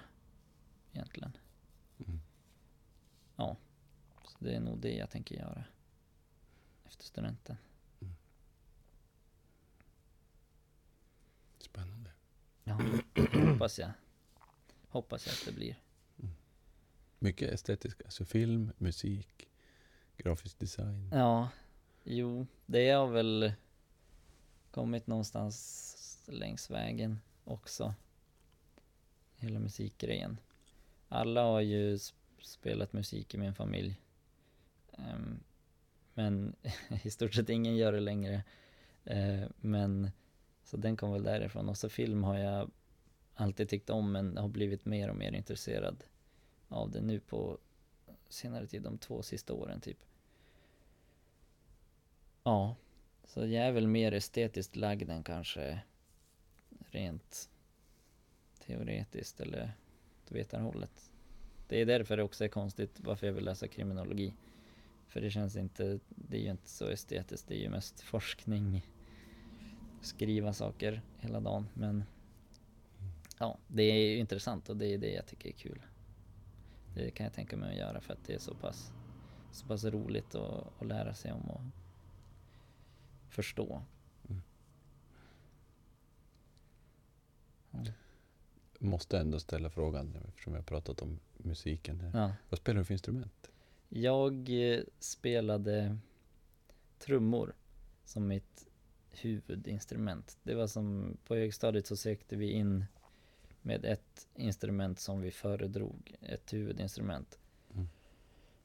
[0.92, 1.36] egentligen.
[1.98, 2.20] Mm.
[3.36, 3.56] Ja,
[4.24, 5.64] så det är nog det jag tänker göra
[6.84, 7.56] efter studenten.
[11.58, 12.15] Spännande.
[12.68, 12.78] Ja,
[13.52, 13.90] hoppas jag.
[14.88, 15.76] Hoppas jag att det blir.
[17.18, 19.48] Mycket estetiskt, alltså film, musik,
[20.16, 21.10] grafisk design.
[21.12, 21.48] Ja,
[22.04, 23.52] jo, det har väl
[24.70, 27.94] kommit någonstans längs vägen också.
[29.36, 30.40] Hela musikgrejen.
[31.08, 34.00] Alla har ju sp- spelat musik i min familj.
[34.92, 35.40] Ehm,
[36.14, 36.56] men
[37.02, 38.44] i stort sett ingen gör det längre.
[39.04, 40.10] Eh, men
[40.66, 41.68] så den kom väl därifrån.
[41.68, 42.70] Och så film har jag
[43.34, 46.04] alltid tyckt om men har blivit mer och mer intresserad
[46.68, 47.58] av det nu på
[48.28, 49.98] senare tid, de två sista åren typ.
[52.42, 52.76] Ja,
[53.24, 55.80] så jag är väl mer estetiskt lagd än kanske
[56.90, 57.50] rent
[58.66, 59.72] teoretiskt eller
[60.24, 61.10] åt vetarhållet.
[61.68, 64.34] Det är därför det också är konstigt varför jag vill läsa kriminologi.
[65.08, 68.86] För det känns inte, det är ju inte så estetiskt, det är ju mest forskning,
[70.06, 71.68] skriva saker hela dagen.
[71.74, 72.04] Men
[73.38, 75.82] ja, det är ju intressant och det är det jag tycker är kul.
[76.94, 78.92] Det kan jag tänka mig att göra för att det är så pass,
[79.52, 81.60] så pass roligt att, att lära sig om och
[83.28, 83.82] förstå.
[88.78, 92.00] Måste ändå ställa frågan eftersom vi har pratat om musiken.
[92.00, 92.20] här.
[92.20, 92.32] Ja.
[92.48, 93.50] Vad spelar du för instrument?
[93.88, 95.98] Jag eh, spelade
[96.98, 97.54] trummor
[98.04, 98.66] som mitt
[99.24, 100.38] huvudinstrument.
[100.42, 102.84] Det var som på högstadiet så sökte vi in
[103.62, 107.38] med ett instrument som vi föredrog, ett huvudinstrument.
[107.74, 107.88] Mm.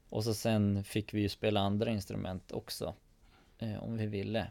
[0.08, 2.94] Och så sen fick vi ju spela andra instrument också,
[3.58, 4.50] eh, om vi ville.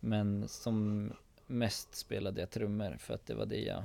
[0.00, 1.12] Men som
[1.46, 3.84] mest spelade jag trummor för att det var det jag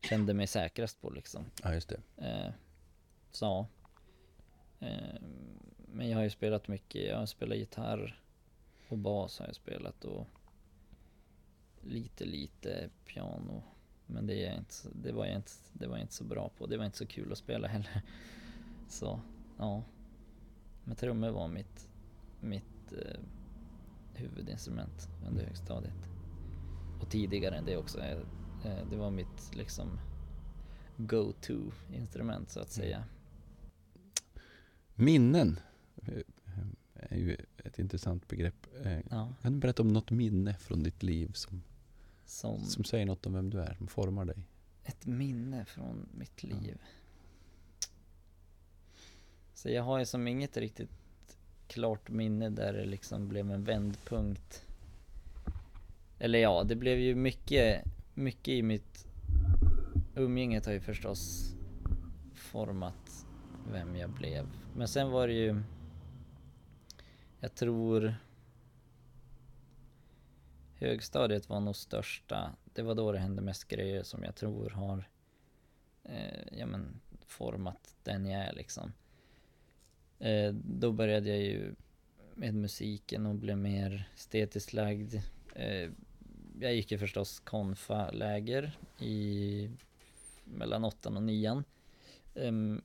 [0.00, 1.44] kände mig säkrast på liksom.
[1.62, 2.00] Ja, just det.
[2.16, 2.52] Eh,
[3.30, 3.66] så.
[4.80, 5.20] Eh,
[5.76, 8.20] men jag har ju spelat mycket, jag har spelat gitarr
[8.88, 10.26] och bas har jag spelat och
[11.80, 13.62] lite lite piano.
[14.06, 16.66] Men det, är inte, det, var jag inte, det var jag inte så bra på,
[16.66, 18.02] det var inte så kul att spela heller.
[18.88, 19.20] Så
[19.58, 19.82] ja.
[20.84, 21.88] Men trummor var mitt,
[22.40, 23.20] mitt eh,
[24.14, 26.08] huvudinstrument under högstadiet.
[27.00, 28.00] Och tidigare än det också.
[28.00, 28.18] Eh,
[28.64, 29.98] eh, det var mitt liksom
[30.96, 33.04] go-to instrument så att säga.
[34.94, 35.60] Minnen
[37.10, 38.66] är ju ett intressant begrepp.
[38.84, 41.62] Eh, Ja, Kan du berätta om något minne från ditt liv som,
[42.24, 44.36] som, som säger något om vem du är, som formar dig?
[44.84, 46.78] Ett minne från mitt liv.
[49.54, 50.90] Så jag har ju som inget riktigt
[51.68, 54.66] klart minne där det liksom blev en vändpunkt.
[56.18, 59.06] Eller ja, det blev ju mycket, mycket i mitt
[60.14, 61.54] umgänget har ju förstås
[62.34, 63.26] format
[63.72, 64.46] vem jag blev.
[64.76, 65.62] Men sen var det ju,
[67.44, 68.14] jag tror
[70.74, 75.08] högstadiet var nog största, det var då det hände mest grejer som jag tror har
[76.02, 78.92] eh, ja, men, format den jag är liksom.
[80.18, 81.74] Eh, då började jag ju
[82.34, 85.14] med musiken och blev mer estetiskt lagd.
[85.54, 85.90] Eh,
[86.60, 89.70] jag gick ju förstås konfa-läger i
[90.44, 91.64] mellan åttan och nian.
[92.34, 92.82] Um,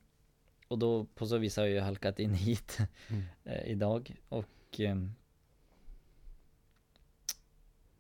[0.69, 2.77] och då på så vis har jag ju halkat in hit
[3.09, 3.23] Mm.
[3.43, 5.11] eh, idag och ehm,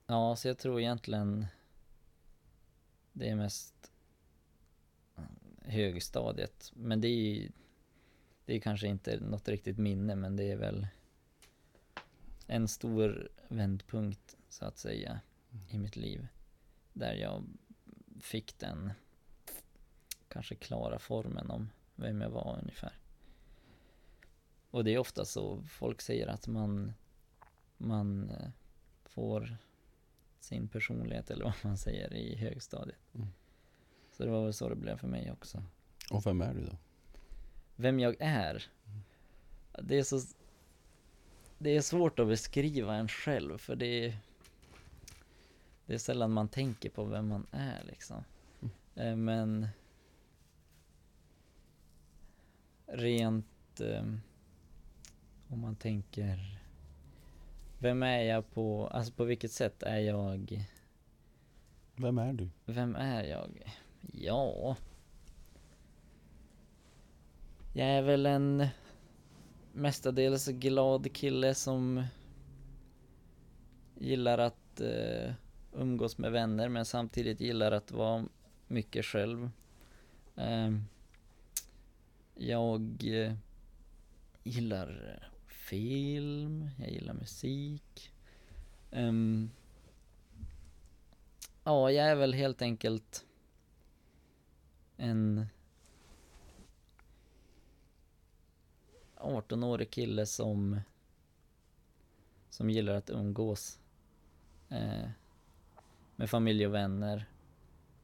[0.07, 1.45] Ja, så jag tror egentligen
[3.13, 3.91] det är mest
[5.61, 6.71] högstadiet.
[6.75, 7.51] Men det är ju
[8.45, 10.87] det är kanske inte något riktigt minne, men det är väl
[12.47, 15.19] en stor vändpunkt så att säga
[15.69, 16.27] i mitt liv.
[16.93, 17.43] Där jag
[18.21, 18.91] fick den
[20.27, 21.69] kanske klara formen om
[22.01, 22.93] vem jag var ungefär.
[24.71, 26.93] Och det är ofta så folk säger att man,
[27.77, 28.49] man eh,
[29.05, 29.57] får
[30.39, 33.13] sin personlighet eller vad man säger i högstadiet.
[33.15, 33.27] Mm.
[34.11, 35.63] Så det var väl så det blev för mig också.
[36.11, 36.77] Och vem är du då?
[37.75, 38.63] Vem jag är?
[39.81, 40.21] Det är så
[41.57, 44.17] Det är svårt att beskriva en själv för det är
[45.85, 48.23] Det är sällan man tänker på vem man är liksom.
[48.95, 49.67] Eh, Men
[52.91, 54.03] Rent eh,
[55.47, 56.59] Om man tänker
[57.79, 60.65] Vem är jag på, alltså på vilket sätt är jag
[61.95, 62.49] Vem är du?
[62.65, 63.75] Vem är jag?
[64.13, 64.75] Ja
[67.73, 68.67] Jag är väl en
[69.73, 72.03] mestadels glad kille som
[73.97, 75.33] gillar att eh,
[75.73, 78.25] umgås med vänner men samtidigt gillar att vara
[78.67, 79.49] mycket själv.
[80.35, 80.85] Ehm,
[82.39, 83.33] jag eh,
[84.43, 88.11] gillar film, jag gillar musik.
[88.91, 89.51] Um,
[91.63, 93.25] ja, jag är väl helt enkelt
[94.97, 95.45] en
[99.15, 100.79] 18-årig kille som
[102.49, 103.79] som gillar att umgås
[104.69, 105.09] eh,
[106.15, 107.25] med familj och vänner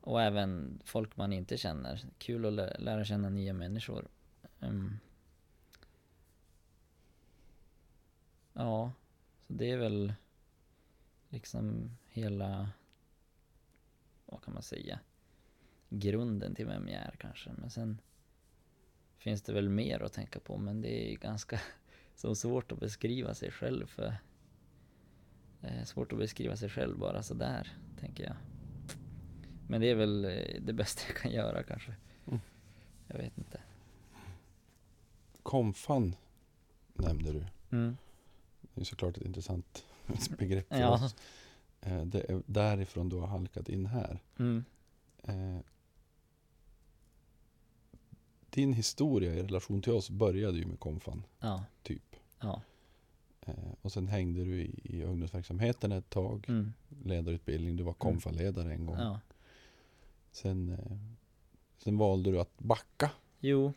[0.02, 2.06] och även folk man inte känner.
[2.18, 4.08] Kul att lära känna nya människor.
[4.66, 5.00] Ehm.
[8.54, 8.92] ja,
[9.48, 10.14] så det är väl
[11.30, 12.70] liksom hela,
[14.26, 15.00] vad kan man säga,
[15.90, 17.52] grunden till vem jag är kanske.
[17.58, 18.02] Men sen
[19.18, 21.60] finns det väl mer att tänka på men det är ganska
[22.16, 24.18] så svårt att beskriva sig själv för
[25.62, 28.36] eh, svårt att beskriva sig själv bara sådär, tänker jag.
[29.68, 31.96] Men det är väl eh, det bästa jag kan göra kanske.
[32.28, 32.40] Mm.
[33.08, 33.60] Jag vet inte.
[35.46, 36.16] Konfan
[36.94, 37.46] nämnde du.
[37.72, 37.98] Mm.
[38.74, 39.86] Det är såklart ett intressant
[40.38, 40.94] begrepp för Ja.
[41.06, 41.16] oss.
[41.82, 44.20] Eh, Det är därifrån du har halkat in här.
[44.40, 44.64] Mm.
[45.24, 45.60] Eh,
[48.50, 51.64] Din historia i relation till oss började ju med konfan, Ja.
[51.84, 52.16] typ.
[52.40, 52.62] Ja.
[53.42, 56.46] Eh, Och sen hängde du i, i ungdomsverksamheten ett tag.
[56.48, 56.74] Mm.
[57.04, 59.18] Ledarutbildning, du var konfaledare en gång.
[60.32, 60.78] Sen,
[61.78, 63.74] sen valde du att backa Jo.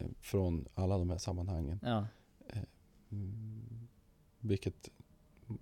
[0.00, 1.80] Eh, från alla de här sammanhangen.
[1.82, 2.06] Ja.
[3.10, 3.88] Mm,
[4.40, 4.90] vilket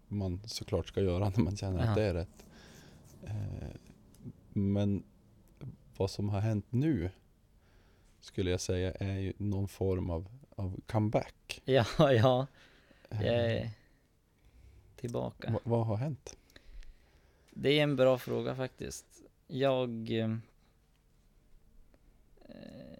[0.09, 1.89] man såklart ska göra när man känner Ja.
[1.91, 2.45] att det är rätt.
[3.25, 3.69] Eh,
[4.53, 5.03] men
[5.97, 7.11] vad som har hänt nu
[8.21, 11.63] skulle jag säga är ju någon form av, av comeback.
[11.65, 12.47] Ja, ja.
[13.11, 13.71] Eh, Jag är
[14.97, 15.51] tillbaka.
[15.53, 16.37] vad, vad har hänt?
[17.51, 19.07] Det är en bra fråga faktiskt.
[19.47, 20.11] Jag...
[20.21, 20.37] eh,
[22.49, 22.94] Eh,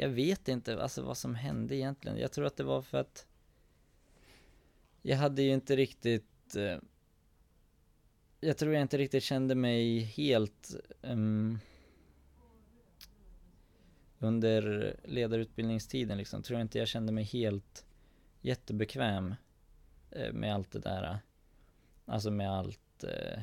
[0.00, 2.18] jag vet inte alltså vad som hände egentligen.
[2.18, 3.26] Jag tror att det var för att
[5.02, 6.78] jag hade ju inte riktigt eh,
[8.40, 11.58] Jag tror jag inte riktigt kände mig helt um,
[14.18, 16.42] under ledarutbildningstiden liksom.
[16.42, 17.86] Tror jag inte jag kände mig helt
[18.40, 19.34] jättebekväm
[20.10, 21.18] eh, med allt det där.
[22.04, 23.42] Alltså med allt eh,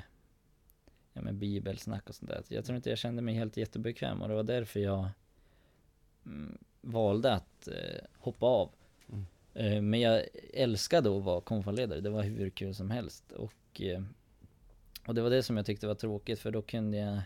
[1.14, 2.44] ja, med bibelsnack och sånt där.
[2.48, 5.10] Jag tror inte jag kände mig helt jättebekväm och det var därför jag
[6.82, 8.70] valde att eh, hoppa av.
[9.10, 9.26] Mm.
[9.54, 10.24] Eh, men jag
[10.54, 13.32] älskade att vara konfaledare, det var hur kul som helst.
[13.32, 14.04] Och, eh,
[15.08, 17.22] och det var det som jag tyckte var tråkigt för då kunde jag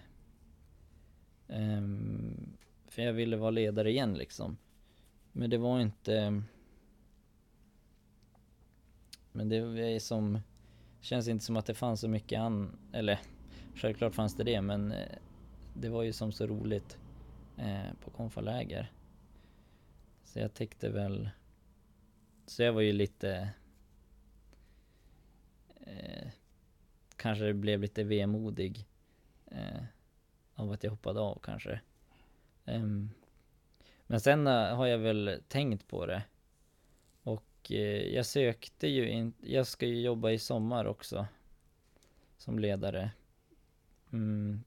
[1.52, 4.58] Ehm, för jag ville vara ledare igen liksom.
[5.32, 6.44] Men det var inte...
[9.32, 10.40] Men det är som...
[11.02, 12.78] Känns inte som att det fanns så mycket an...
[12.94, 13.20] Eller
[13.76, 14.94] självklart fanns det det men
[15.74, 16.98] det var ju som så roligt
[17.62, 18.92] eh, på konfaläger.
[20.24, 21.30] Så jag tyckte väl...
[22.46, 23.50] Så jag var ju lite...
[25.80, 26.28] Eh,
[27.16, 28.88] kanske blev lite vemodig.
[29.46, 29.84] Eh,
[30.56, 31.82] av att jag hoppade av kanske.
[32.66, 33.10] Um,
[34.08, 36.24] men sen eh, har jag väl tänkt på det.
[37.24, 41.28] Och eh, jag sökte ju in, jag ska ju jobba i sommar också.
[42.38, 43.12] Som ledare.
[44.12, 44.64] Mm.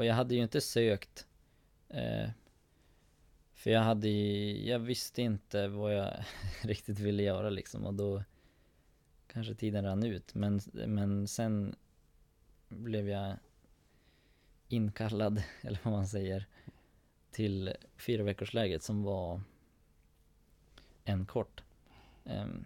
[0.00, 1.26] Och jag hade ju inte sökt.
[1.88, 2.30] Eh,
[3.54, 6.24] för jag hade ju, jag visste inte vad jag
[6.62, 8.24] riktigt ville göra liksom och då
[9.26, 10.34] kanske tiden rann ut.
[10.34, 11.74] Men, men sen
[12.68, 13.36] blev jag
[14.68, 16.46] inkallad, eller vad man säger,
[17.30, 19.40] till fyra veckors läget som var
[21.04, 21.62] en kort.
[22.24, 22.64] Um,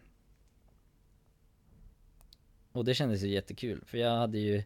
[2.72, 4.64] och det kändes ju jättekul, för jag hade ju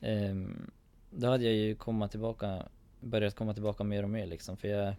[0.00, 0.70] um,
[1.18, 2.68] då hade jag ju komma tillbaka,
[3.00, 4.94] börjat komma tillbaka mer och mer liksom, för jag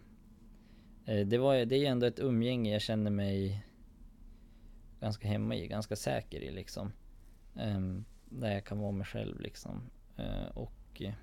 [1.04, 3.64] eh, Det var, det är ju ändå ett umgänge jag känner mig
[5.00, 6.92] ganska hemma i, ganska säker i liksom.
[7.56, 9.90] Ehm, där jag kan vara mig själv liksom.
[10.16, 11.14] Eh, och eh,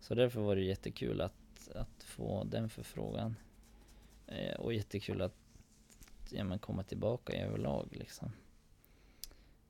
[0.00, 3.36] så därför var det jättekul att, att få den förfrågan.
[4.26, 5.36] Eh, och jättekul att
[6.30, 8.32] ja, men komma tillbaka överlag liksom.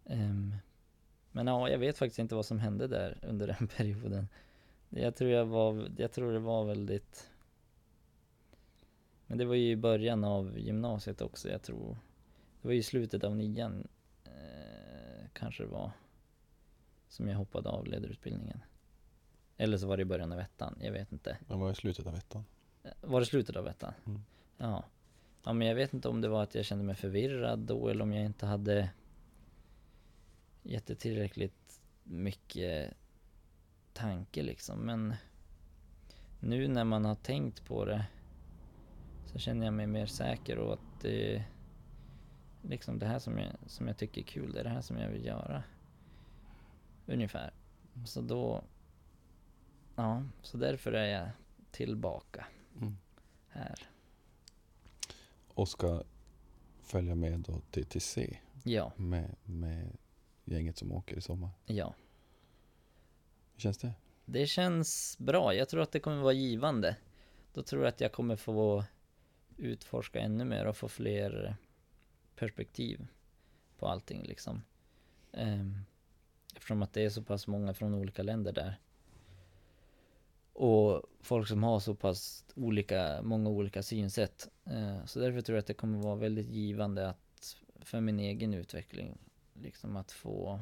[0.05, 0.55] Um,
[1.37, 4.28] men ja, jag vet faktiskt inte vad som hände där under den perioden.
[4.89, 7.30] Jag tror jag var, jag tror det var väldigt
[9.26, 11.99] Men det var ju i början av gymnasiet också, jag tror
[12.62, 13.89] Det var ju slutet av nian
[14.24, 15.91] eh, Kanske det var
[17.09, 18.61] Som jag hoppade av ledarutbildningen
[19.57, 22.07] Eller så var det i början av ettan, jag vet inte Det var i slutet
[22.07, 22.45] av ettan.
[23.01, 23.93] Var det slutet av ettan?
[24.07, 24.22] Mm.
[24.57, 24.84] Ja
[25.45, 28.03] Ja men jag vet inte om det var att jag kände mig förvirrad då eller
[28.03, 28.91] om jag inte hade
[30.67, 32.95] gett tillräckligt mycket
[33.93, 35.14] tanke liksom men
[36.41, 38.07] nu när man har tänkt på det
[39.27, 41.45] så känner jag mig mer säker och att det
[42.62, 44.99] liksom det här som jag, som jag tycker är kul, det är det här som
[44.99, 45.62] jag vill göra.
[47.07, 47.53] Ungefär.
[48.05, 48.64] Så då,
[49.97, 51.29] ja, så därför är jag
[51.71, 52.47] tillbaka
[52.81, 52.97] Mm.
[53.49, 53.89] här.
[55.49, 56.03] Och ska
[56.83, 59.97] följa med då till, till C Ja, med, med
[60.47, 61.51] gänget som åker i sommar.
[61.66, 61.94] ja.
[63.55, 63.92] Hur känns det?
[64.24, 65.55] Det känns bra.
[65.55, 66.97] Jag tror att det kommer vara givande.
[67.53, 68.84] Då tror jag att jag kommer få
[69.57, 71.57] utforska ännu mer och få fler
[72.36, 73.07] perspektiv
[73.78, 74.62] på allting liksom.
[75.32, 75.78] Ehm,
[76.55, 78.80] Eftersom att det är så pass många från olika länder där.
[80.53, 84.49] Och folk som har så pass olika, många olika synsätt.
[84.64, 88.55] Eh, Så därför tror jag att det kommer vara väldigt givande att för min egen
[88.55, 89.18] utveckling.
[89.61, 90.61] Liksom att få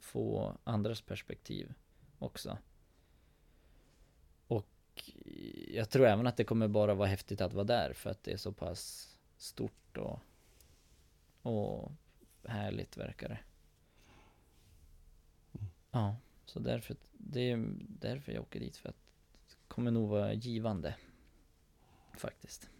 [0.00, 1.74] få andras perspektiv
[2.18, 2.58] också.
[4.46, 5.12] Och
[5.66, 8.32] jag tror även att det kommer bara vara häftigt att vara där för att det
[8.32, 10.20] är så pass stort och,
[11.42, 11.92] och
[12.44, 13.38] härligt verkar det.
[15.90, 18.96] Ja, så därför, det är därför jag åker dit för att
[19.48, 20.96] det kommer nog vara givande.
[22.16, 22.70] Faktiskt.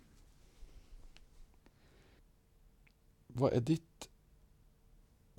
[3.26, 4.11] Vad är ditt...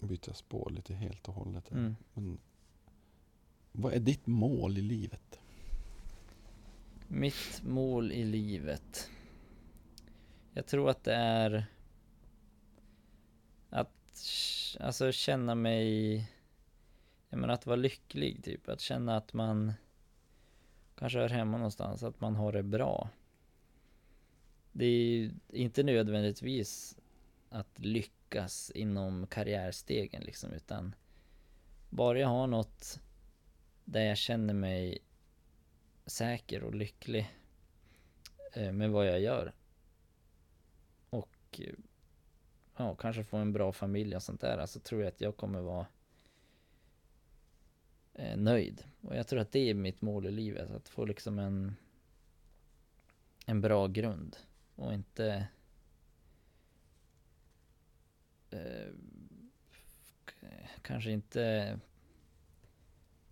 [0.08, 1.72] Byta spår lite helt och hållet.
[1.72, 1.95] Mm.
[2.14, 2.39] Men,
[3.72, 5.39] vad är ditt mål i livet?
[7.08, 9.10] Mitt mål i livet.
[10.54, 11.66] Jag tror att det är
[13.70, 14.26] att
[14.80, 16.16] alltså känna mig,
[17.30, 18.70] jag menar att vara lycklig typ.
[18.70, 19.74] Att känna att man
[20.95, 23.10] kanske hör hemma någonstans, att man har det bra.
[24.72, 26.97] Det är ju inte nödvändigtvis
[27.54, 30.95] att lyckas inom karriärstegen liksom, utan
[31.89, 32.99] bara jag har något
[33.86, 34.99] där jag känner mig
[36.06, 37.32] säker och lycklig
[38.54, 39.54] eh, med vad jag gör.
[41.10, 41.74] Och eh,
[42.78, 44.58] ja, kanske få en bra familj och sånt där.
[44.58, 45.88] Alltså tror jag att jag kommer vara
[48.14, 48.84] eh, nöjd.
[49.01, 50.72] Och jag tror att det är mitt mål i livet.
[50.72, 51.76] Att få liksom en
[53.45, 54.38] en bra grund.
[54.76, 55.47] Och inte
[58.54, 58.89] eh,
[60.82, 61.80] kanske inte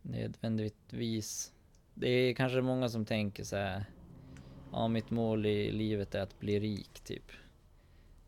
[0.02, 1.54] nödvändigtvis
[1.94, 3.86] det är kanske många som tänker så här.
[4.72, 7.32] Ja, mitt mål i livet är att bli rik, typ.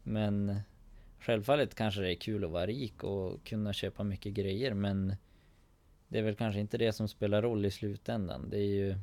[0.04, 0.60] Men
[1.20, 5.16] självfallet kanske det är kul att vara rik och kunna köpa mycket grejer, men
[6.08, 8.50] det är väl kanske inte det som spelar roll i slutändan.
[8.50, 8.96] Det är ju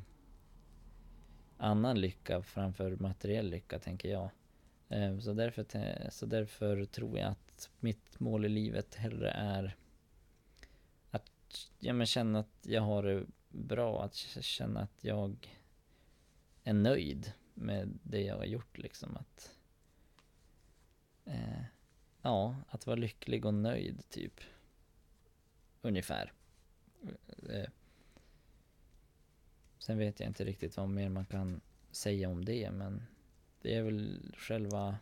[1.57, 4.29] annan lycka framför materiell lycka tänker jag.
[4.89, 5.65] Eh, så därför,
[6.09, 9.75] så därför tror jag att mitt mål i livet hellre är
[11.11, 11.31] att
[11.79, 15.57] ja, men känna att jag har det bra, att känna att jag
[16.63, 19.17] är nöjd med det jag har gjort liksom.
[19.17, 19.57] Att,
[21.25, 21.63] eh,
[22.21, 24.41] ja, att vara lycklig och nöjd typ.
[25.81, 26.33] Ungefär.
[27.49, 27.69] Eh,
[29.77, 33.03] sen vet jag inte riktigt vad mer man kan säga om det men
[33.61, 34.97] det är väl själva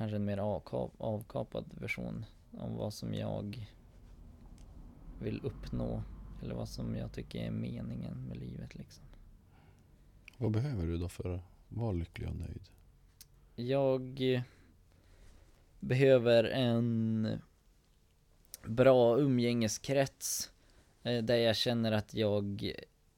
[0.00, 3.68] kanske en mer avkap, avkapad version om vad som jag
[5.22, 6.02] vill uppnå
[6.42, 9.04] eller vad som jag tycker är meningen med livet liksom.
[10.38, 12.62] Vad behöver du då för att vara lycklig och nöjd?
[13.56, 14.20] Jag
[15.80, 17.28] behöver en
[18.64, 20.52] bra umgängeskrets
[21.02, 22.72] eh, där jag känner att jag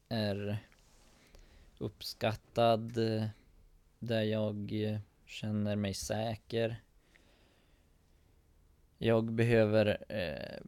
[0.09, 0.59] är
[1.79, 3.27] uppskattad, eh,
[3.99, 4.73] där jag
[5.33, 6.83] känner mig säker.
[8.99, 10.61] Jag behöver eh,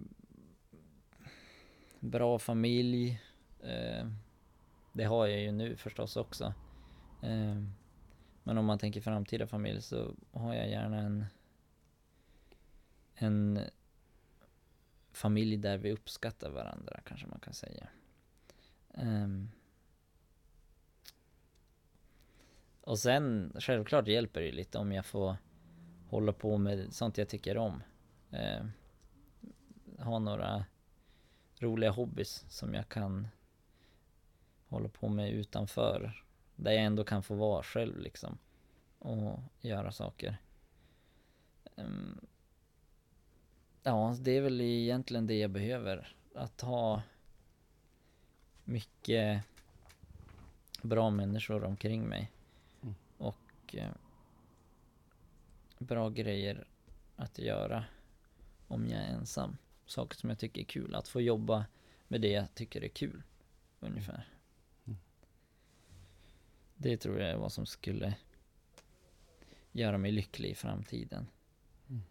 [2.00, 3.22] bra familj.
[3.62, 4.06] Eh,
[4.92, 6.54] det har jag ju nu förstås också.
[7.22, 7.62] Eh,
[8.42, 11.24] men om man tänker framtida familj så har jag gärna en
[13.14, 13.60] en
[15.12, 17.88] familj där vi uppskattar varandra kanske man kan säga.
[18.94, 19.50] Ehm
[22.84, 25.36] och sen självklart hjälper det lite om jag får
[26.08, 27.82] hålla på med sånt jag tycker om.
[28.30, 28.64] Eh,
[29.98, 30.64] ha några
[31.58, 33.28] roliga hobbys som jag kan
[34.68, 36.24] hålla på med utanför.
[36.56, 38.38] Där jag ändå kan få vara själv liksom.
[38.98, 40.36] Och göra saker.
[41.76, 41.84] Eh,
[43.82, 46.16] ja, det är väl egentligen det jag behöver.
[46.34, 47.02] Att ha
[48.64, 49.42] mycket
[50.82, 52.33] bra människor omkring mig.
[53.78, 53.90] Eh,
[55.78, 56.66] bra grejer
[57.16, 57.84] att göra
[58.68, 59.56] om jag är ensam.
[59.86, 60.94] Saker som jag tycker är kul.
[60.94, 61.66] Att få jobba
[62.08, 63.22] med det jag tycker är kul.
[63.80, 64.28] Ungefär.
[64.84, 64.98] Mm.
[66.74, 68.14] Det tror jag är vad som skulle
[69.72, 71.26] göra mig lycklig i framtiden.
[71.88, 72.02] Mm.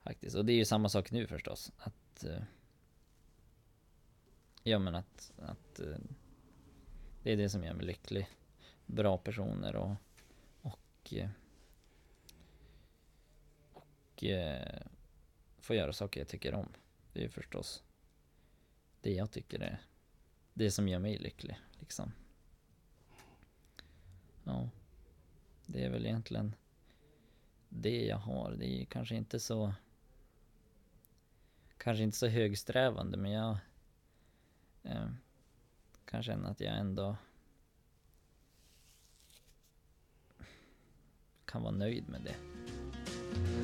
[0.00, 0.36] Faktiskt.
[0.36, 1.72] Och det är ju samma sak nu förstås.
[1.78, 2.42] Att eh,
[4.62, 5.96] Ja men att, att eh,
[7.22, 8.28] Det är det som gör mig lycklig.
[8.86, 9.94] Bra personer och
[11.02, 11.14] och
[13.72, 14.82] Och eh, eh
[15.58, 16.68] Få göra saker jag tycker om.
[17.12, 17.82] Det är ju förstås
[19.00, 19.82] Det jag tycker är
[20.54, 22.12] Det som gör mig lycklig liksom.
[24.44, 24.70] Ja.
[25.66, 26.54] Det är väl egentligen
[27.68, 28.52] det jag har.
[28.52, 29.74] Det är ju kanske inte så
[31.76, 33.58] Kanske inte så högsträvande men jag
[34.82, 35.08] eh,
[36.04, 37.16] Kan känna att jag ändå
[41.52, 42.34] Kan vara nöjd med det.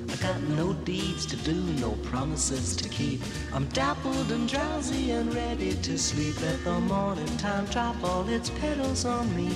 [0.08, 3.20] I got no deeds to do, no promises to keep.
[3.52, 6.40] I'm dappled and drowsy and ready to sleep.
[6.40, 9.50] Let the morning time drop all its petals on me.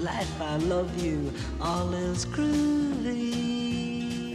[0.00, 3.50] Life, I love you, all is groovy.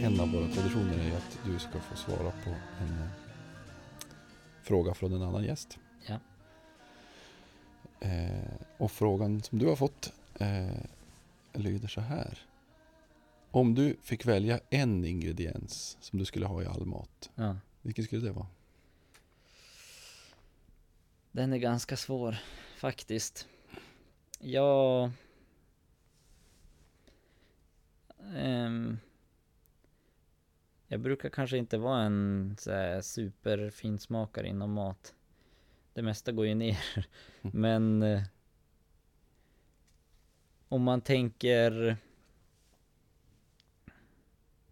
[0.04, 3.08] En av våra traditioner är att du ska få svara på en eh,
[4.62, 5.78] fråga från en annan gäst.
[6.06, 6.18] Ja.
[8.00, 10.66] Eh, och frågan som du har fått eh,
[11.52, 12.38] lyder så här.
[13.50, 17.56] Om du fick välja en ingrediens som du skulle ha i all mat, Ja.
[17.82, 18.46] vilken skulle det vara?
[21.32, 22.36] Den är ganska svår
[22.76, 23.48] faktiskt.
[24.40, 25.10] Jag...
[28.36, 28.98] Ehm,
[30.88, 35.14] jag brukar kanske inte vara en så superfinsmakare inom mat.
[35.94, 37.06] Det mesta går ju ner.
[37.42, 38.02] Men...
[38.02, 38.22] eh,
[40.68, 41.96] Om man tänker...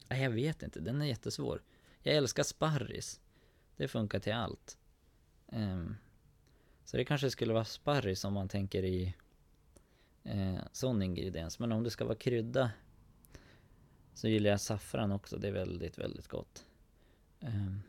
[0.09, 1.63] Nej, jag vet inte, den är jättesvår.
[2.03, 3.21] Jag älskar sparris.
[3.77, 4.79] Det funkar till allt.
[5.47, 5.97] Um,
[6.85, 9.15] så det kanske skulle vara sparris om man tänker i
[10.25, 11.59] eh, sån ingrediens.
[11.59, 12.71] Men om det ska vara krydda
[14.15, 15.37] så gillar jag saffran också.
[15.37, 16.67] Det är väldigt, väldigt gott.
[17.41, 17.83] Um,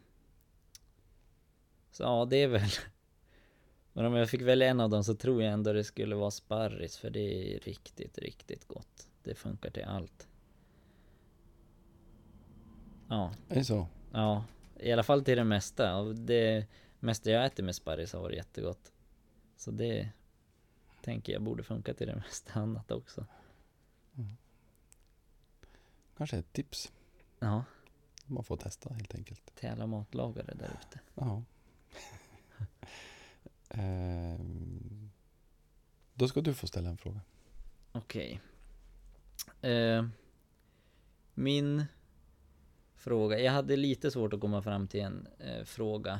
[1.91, 2.69] så ja, det är väl...
[3.93, 6.31] Men om jag fick välja en av dem så tror jag ändå det skulle vara
[6.31, 6.97] sparris.
[6.97, 9.07] För det är riktigt, riktigt gott.
[9.23, 10.27] Det funkar till allt.
[13.07, 13.87] Ja, Är det så?
[14.11, 14.45] Ja,
[14.79, 15.97] i alla fall till det mesta.
[15.97, 16.67] Och det
[16.99, 18.91] mesta jag äter med sparris har varit jättegott.
[19.57, 20.09] Så det
[21.01, 23.25] tänker jag borde funka till det mesta annat också.
[26.17, 26.91] Kanske ett tips.
[27.39, 27.63] Ja,
[28.25, 29.55] Man får testa helt enkelt.
[29.55, 30.99] Till alla matlagare där ute.
[31.15, 31.43] Ja.
[33.69, 35.11] Ehm,
[36.13, 37.21] då ska du få ställa en fråga.
[37.91, 38.41] Okej.
[39.61, 40.05] Eh,
[41.33, 41.85] min
[42.95, 46.19] fråga, jag hade lite svårt att komma fram till en eh, fråga.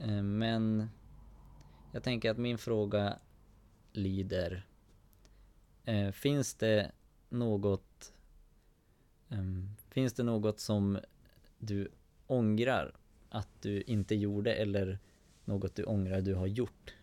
[0.00, 0.90] Eh, men
[1.92, 3.18] jag tänker att min fråga
[3.92, 4.66] lyder.
[5.84, 6.92] Eh, finns det
[7.28, 8.12] något
[9.28, 10.98] ehm, Finns det något som
[11.58, 11.88] du
[12.26, 12.96] ångrar
[13.28, 14.98] att du inte gjorde eller
[15.44, 16.94] något du ångrar du har gjort?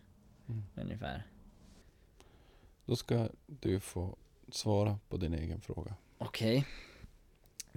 [0.48, 0.62] Mm.
[0.74, 1.26] Ungefär.
[2.84, 4.16] Då ska du få
[4.48, 5.94] svara på din egen fråga.
[6.18, 6.66] Okej.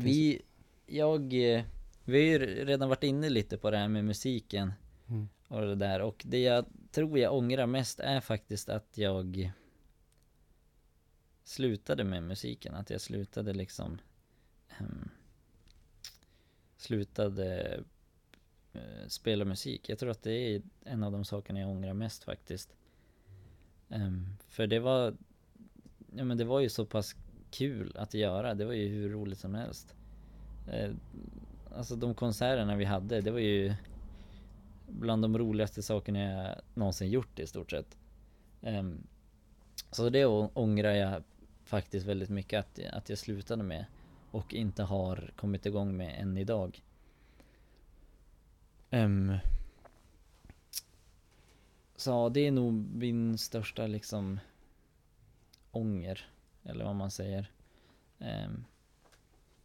[0.04, 0.42] Vi,
[0.86, 1.64] jag, eh,
[2.06, 4.74] vi har ju redan varit inne lite på det här med musiken
[5.10, 5.30] Mm.
[5.48, 9.54] och det där och det jag tror jag ångrar mest är faktiskt att jag
[11.44, 14.00] slutade med musiken, att jag slutade liksom
[14.78, 15.10] ehm,
[16.78, 17.80] slutade
[18.74, 19.90] eh, spela musik.
[19.90, 22.76] Jag tror att det är en av de sakerna jag ångrar mest faktiskt.
[23.90, 25.16] Ehm, för det var,
[26.16, 27.16] ja men det var ju så pass
[27.52, 28.54] kul att göra.
[28.54, 29.96] Det var ju hur roligt som helst.
[30.68, 30.92] Eh,
[31.76, 33.74] alltså de konserterna vi hade, det var ju
[34.88, 37.98] bland de roligaste sakerna jag någonsin gjort i stort sett.
[38.62, 39.08] Ehm,
[39.92, 41.24] så det ångrar jag
[41.64, 43.86] faktiskt väldigt mycket att, att jag slutade med
[44.32, 46.84] och inte har kommit igång med än idag.
[48.90, 49.38] Ehm,
[51.96, 54.40] så det är nog min största liksom
[55.72, 56.30] ånger,
[56.64, 57.52] eller vad man säger.
[58.20, 58.66] Ehm,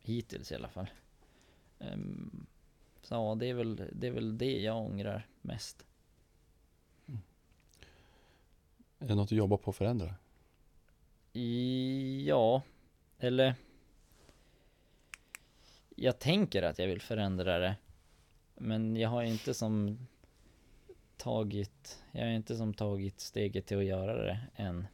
[0.03, 0.91] hittills i alla fall.
[1.79, 2.47] Ehm,
[3.03, 5.87] så ja, det är, väl, det är väl det jag ångrar mest.
[8.99, 10.15] Är det något du jobbar på att förändra?
[11.33, 12.63] I, ja,
[13.19, 13.55] eller
[15.97, 17.77] Jag tänker att jag vill förändra det
[18.55, 19.99] Men jag har inte som
[21.17, 24.87] tagit Jag har inte som tagit steget till att göra det än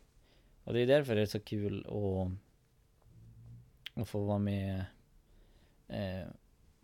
[0.70, 2.32] och det är därför det är så kul att
[4.02, 4.84] Att få vara med
[5.88, 6.28] eh,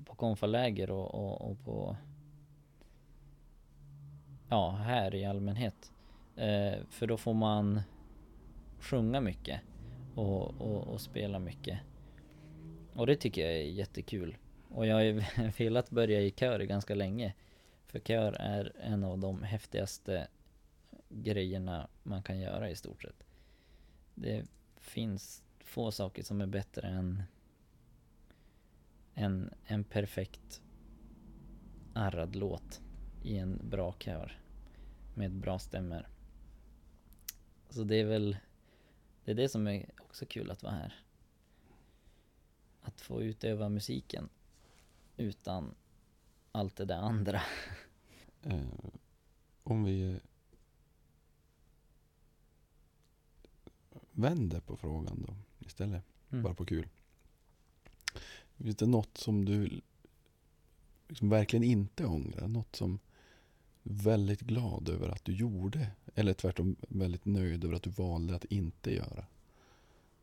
[0.05, 1.97] På konfaläger och, och, och på
[4.49, 5.93] Ja, här i allmänhet
[6.37, 7.81] eh, För då får man
[8.81, 9.61] sjunga mycket
[10.15, 11.79] och, och, och spela mycket.
[12.93, 14.37] Och det tycker jag är jättekul.
[14.69, 15.23] Och jag har ju
[15.59, 17.35] velat börja i kör ganska länge.
[17.87, 20.29] För kör är en av de häftigaste
[21.09, 23.26] grejerna man kan göra i stort sett.
[24.19, 24.47] Det
[24.77, 27.23] finns få saker som är bättre än
[29.15, 30.63] en, en perfekt
[31.95, 32.81] arrad låt
[33.23, 34.41] i en bra kör
[35.15, 36.09] med bra stämmer.
[37.71, 38.37] Så det är väl
[39.25, 40.95] det är det som är också kul att vara här.
[42.81, 44.29] Att få utöva musiken
[45.17, 45.75] utan
[46.53, 47.43] allt det där andra.
[48.43, 48.63] Eh,
[49.63, 50.21] om vi
[54.17, 55.35] vänder på frågan då
[55.67, 56.43] istället, Mm.
[56.43, 56.89] bara på kul.
[58.57, 59.81] Finns det något som du
[61.09, 62.49] liksom verkligen inte ångrar?
[62.49, 62.99] Något som
[63.83, 65.91] du är väldigt glad över att du gjorde?
[66.15, 69.27] Eller tvärtom väldigt nöjd över att du valde att inte göra?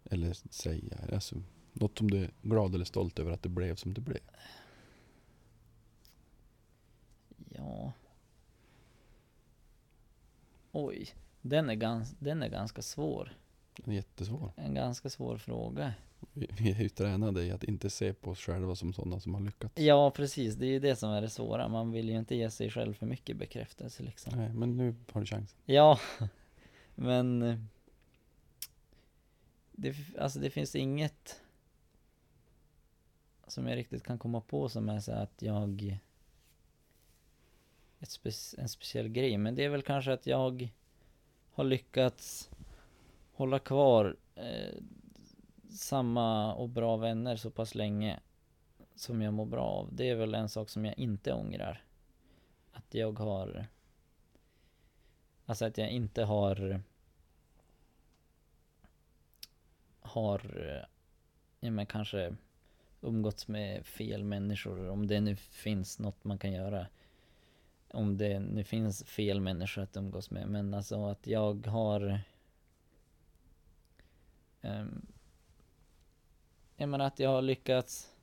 [0.03, 0.97] Eller säga?
[1.13, 4.19] Alltså, något som du är glad eller stolt över att det blev som det blev?
[7.49, 7.93] Ja.
[10.71, 13.37] Oj, den är, gans, den är ganska svår.
[13.85, 14.51] Är jättesvår.
[14.55, 15.93] En ganska svår fråga.
[16.33, 19.33] Vi, vi är ju tränade i att inte se på oss själva som sådana som
[19.33, 19.73] har lyckats.
[19.77, 20.55] Ja, precis.
[20.55, 21.67] Det är ju det som är det svåra.
[21.67, 24.33] Man vill ju inte ge sig själv för mycket bekräftelse liksom.
[24.35, 25.57] Nej, men nu har du chansen.
[25.65, 25.99] Ja,
[26.95, 27.57] men eh,
[29.71, 31.41] det, alltså det finns inget
[33.47, 35.99] som jag riktigt kan komma på som är så att jag
[37.99, 40.69] ett spe, en speciell grej, men det är väl kanske att jag
[41.51, 42.49] har lyckats
[43.33, 44.75] hålla kvar eh,
[45.69, 48.19] samma och bra vänner så pass länge
[48.95, 49.89] som jag mår bra av.
[49.95, 51.83] Det är väl en sak som jag inte ångrar.
[52.71, 53.67] Att jag har
[55.45, 56.81] Alltså att jag inte har
[59.99, 60.41] Har
[61.59, 62.35] Ja men kanske
[63.01, 66.87] Umgåtts med fel människor Om det nu finns något man kan göra
[67.91, 72.21] Om det nu finns fel människor att umgås med Men alltså att jag har
[74.63, 75.05] um,
[76.75, 78.15] Jag menar att jag har lyckats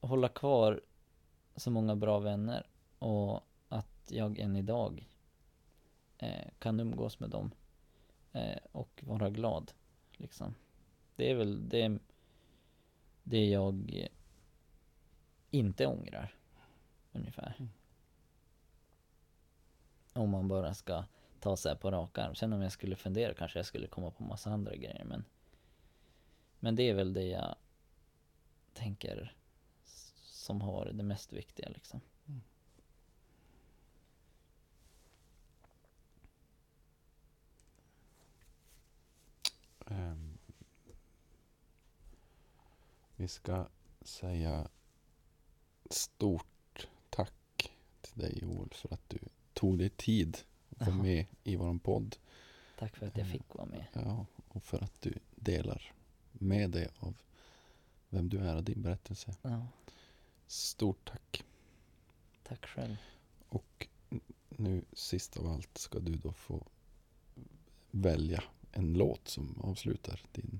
[0.00, 0.80] Hålla kvar
[1.56, 2.66] Så många bra vänner
[2.98, 5.08] Och att jag än idag
[6.18, 7.50] eh, kan umgås med dem
[8.32, 9.72] eh, och vara glad.
[10.12, 10.54] Liksom.
[11.16, 11.98] Det är väl det.
[13.22, 14.08] det jag
[15.50, 16.34] inte ångrar.
[17.12, 17.54] Ungefär.
[17.58, 17.70] Mm.
[20.12, 21.04] Om man bara ska
[21.42, 22.34] ta så här på rak arm.
[22.34, 25.24] Sen om jag skulle fundera kanske jag skulle komma på massa andra grejer men
[26.60, 27.54] Men det är väl det jag
[28.74, 29.36] tänker
[30.22, 32.00] som har varit det mest viktiga liksom.
[32.26, 32.42] Mm.
[39.86, 40.38] Ehm,
[43.16, 43.66] vi ska
[44.00, 44.68] säga
[45.90, 49.18] stort tack till dig Joel för att du
[49.52, 50.38] tog dig tid
[50.86, 51.02] Ja.
[51.02, 52.16] med i våran podd.
[52.78, 53.84] Tack för att jag fick vara med.
[53.92, 55.92] Ja, och för att du delar
[56.32, 57.14] med dig av
[58.08, 59.34] vem du är och din berättelse.
[59.42, 59.66] Ja,
[60.46, 61.44] Stort tack.
[62.42, 62.96] tack själv.
[63.48, 63.88] Och
[64.48, 66.66] nu sist av allt ska du då få
[67.90, 70.58] välja en låt som avslutar din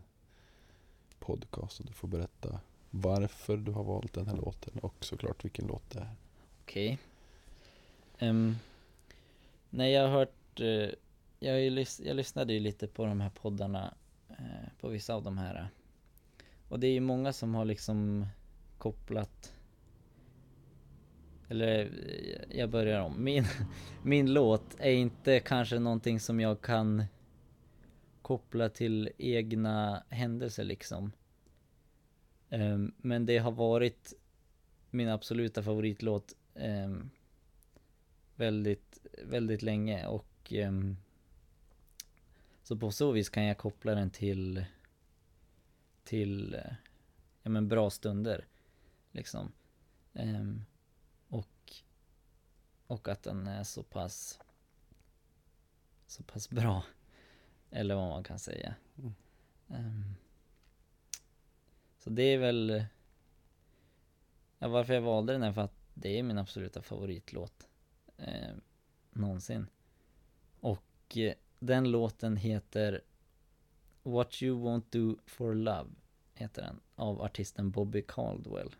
[1.19, 1.81] podcast.
[1.81, 2.61] Och du får berätta
[2.91, 6.15] varför du har valt den här låten och såklart vilken låt det är.
[6.63, 6.99] Okej.
[8.19, 8.57] Ehm,
[9.75, 10.91] Nej, jag har hört, eh,
[11.39, 13.95] jag, har ju lys- jag lyssnade ju lite på de här poddarna,
[14.29, 15.69] eh, på vissa av de här.
[16.69, 18.27] Och det är ju många som har liksom
[18.79, 19.55] kopplat,
[21.49, 23.25] eller eh, jag börjar om.
[23.25, 23.45] Min,
[24.03, 27.05] min låt är inte kanske någonting som jag kan
[28.23, 31.13] koppla till egna händelser liksom.
[32.51, 34.13] Ehm, men det har varit
[34.91, 37.11] min absoluta favoritlåt ehm,
[38.43, 40.97] väldigt, väldigt länge och ehm,
[42.63, 44.65] så på så vis kan jag koppla den till
[46.05, 46.75] till eh,
[47.43, 48.47] ja men bra stunder
[49.13, 49.53] liksom.
[50.15, 50.65] Ehm,
[51.29, 51.73] och
[52.87, 54.39] och att den är så pass
[56.07, 56.85] så pass bra
[57.71, 58.75] eller vad man kan säga.
[58.99, 59.15] Mm.
[59.69, 60.15] Ehm,
[61.99, 62.85] så det är väl
[64.59, 67.69] Ja, varför jag valde den är för att det är min absoluta favoritlåt
[68.27, 68.55] eh,
[69.11, 69.67] någonsin.
[70.61, 73.01] Och eh, den låten heter
[74.03, 75.91] What You Won't Do For Love
[76.35, 78.75] heter den av artisten Bobby Caldwell.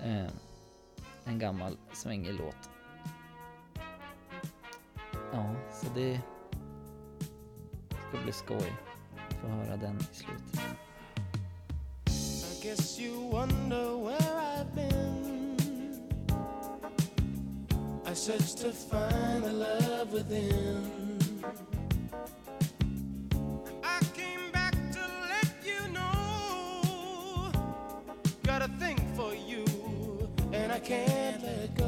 [0.00, 0.30] Eh,
[1.24, 2.70] en gammal svängig låt.
[5.32, 6.20] Ja, så det
[8.08, 8.72] ska bli skoj.
[9.28, 10.60] att Få höra den i slutet.
[18.12, 21.18] I searched to find the love within.
[23.82, 25.00] I came back to
[25.30, 27.50] let you know.
[28.42, 29.64] Got a thing for you,
[30.52, 31.81] and I can't let go.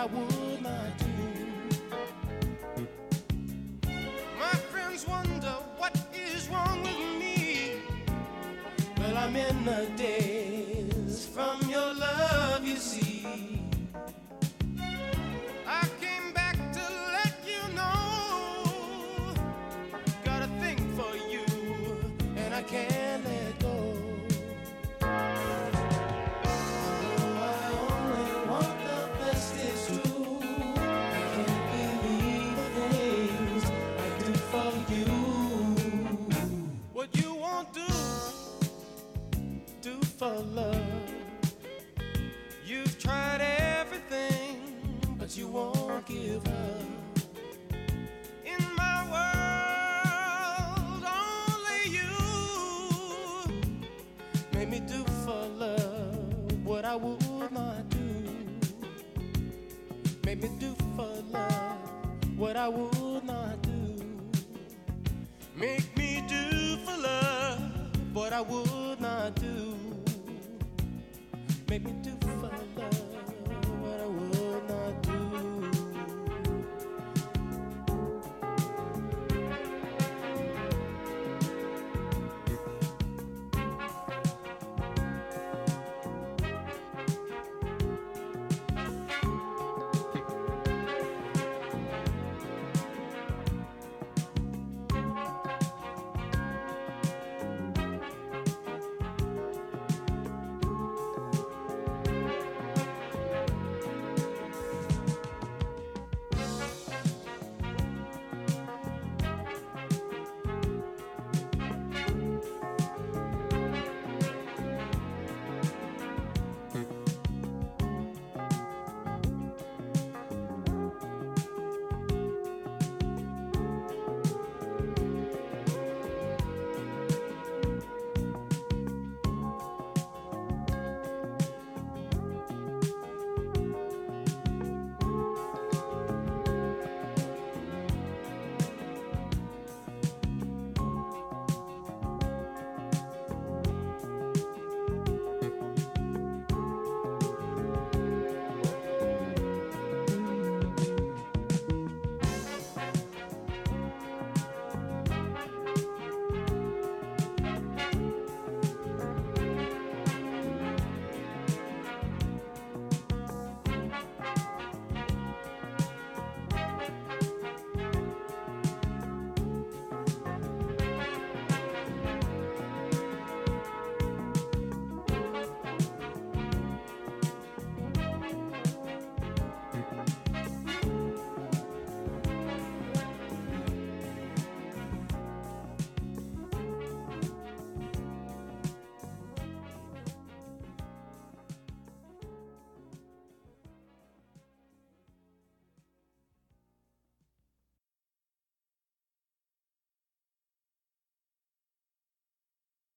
[0.00, 0.39] I would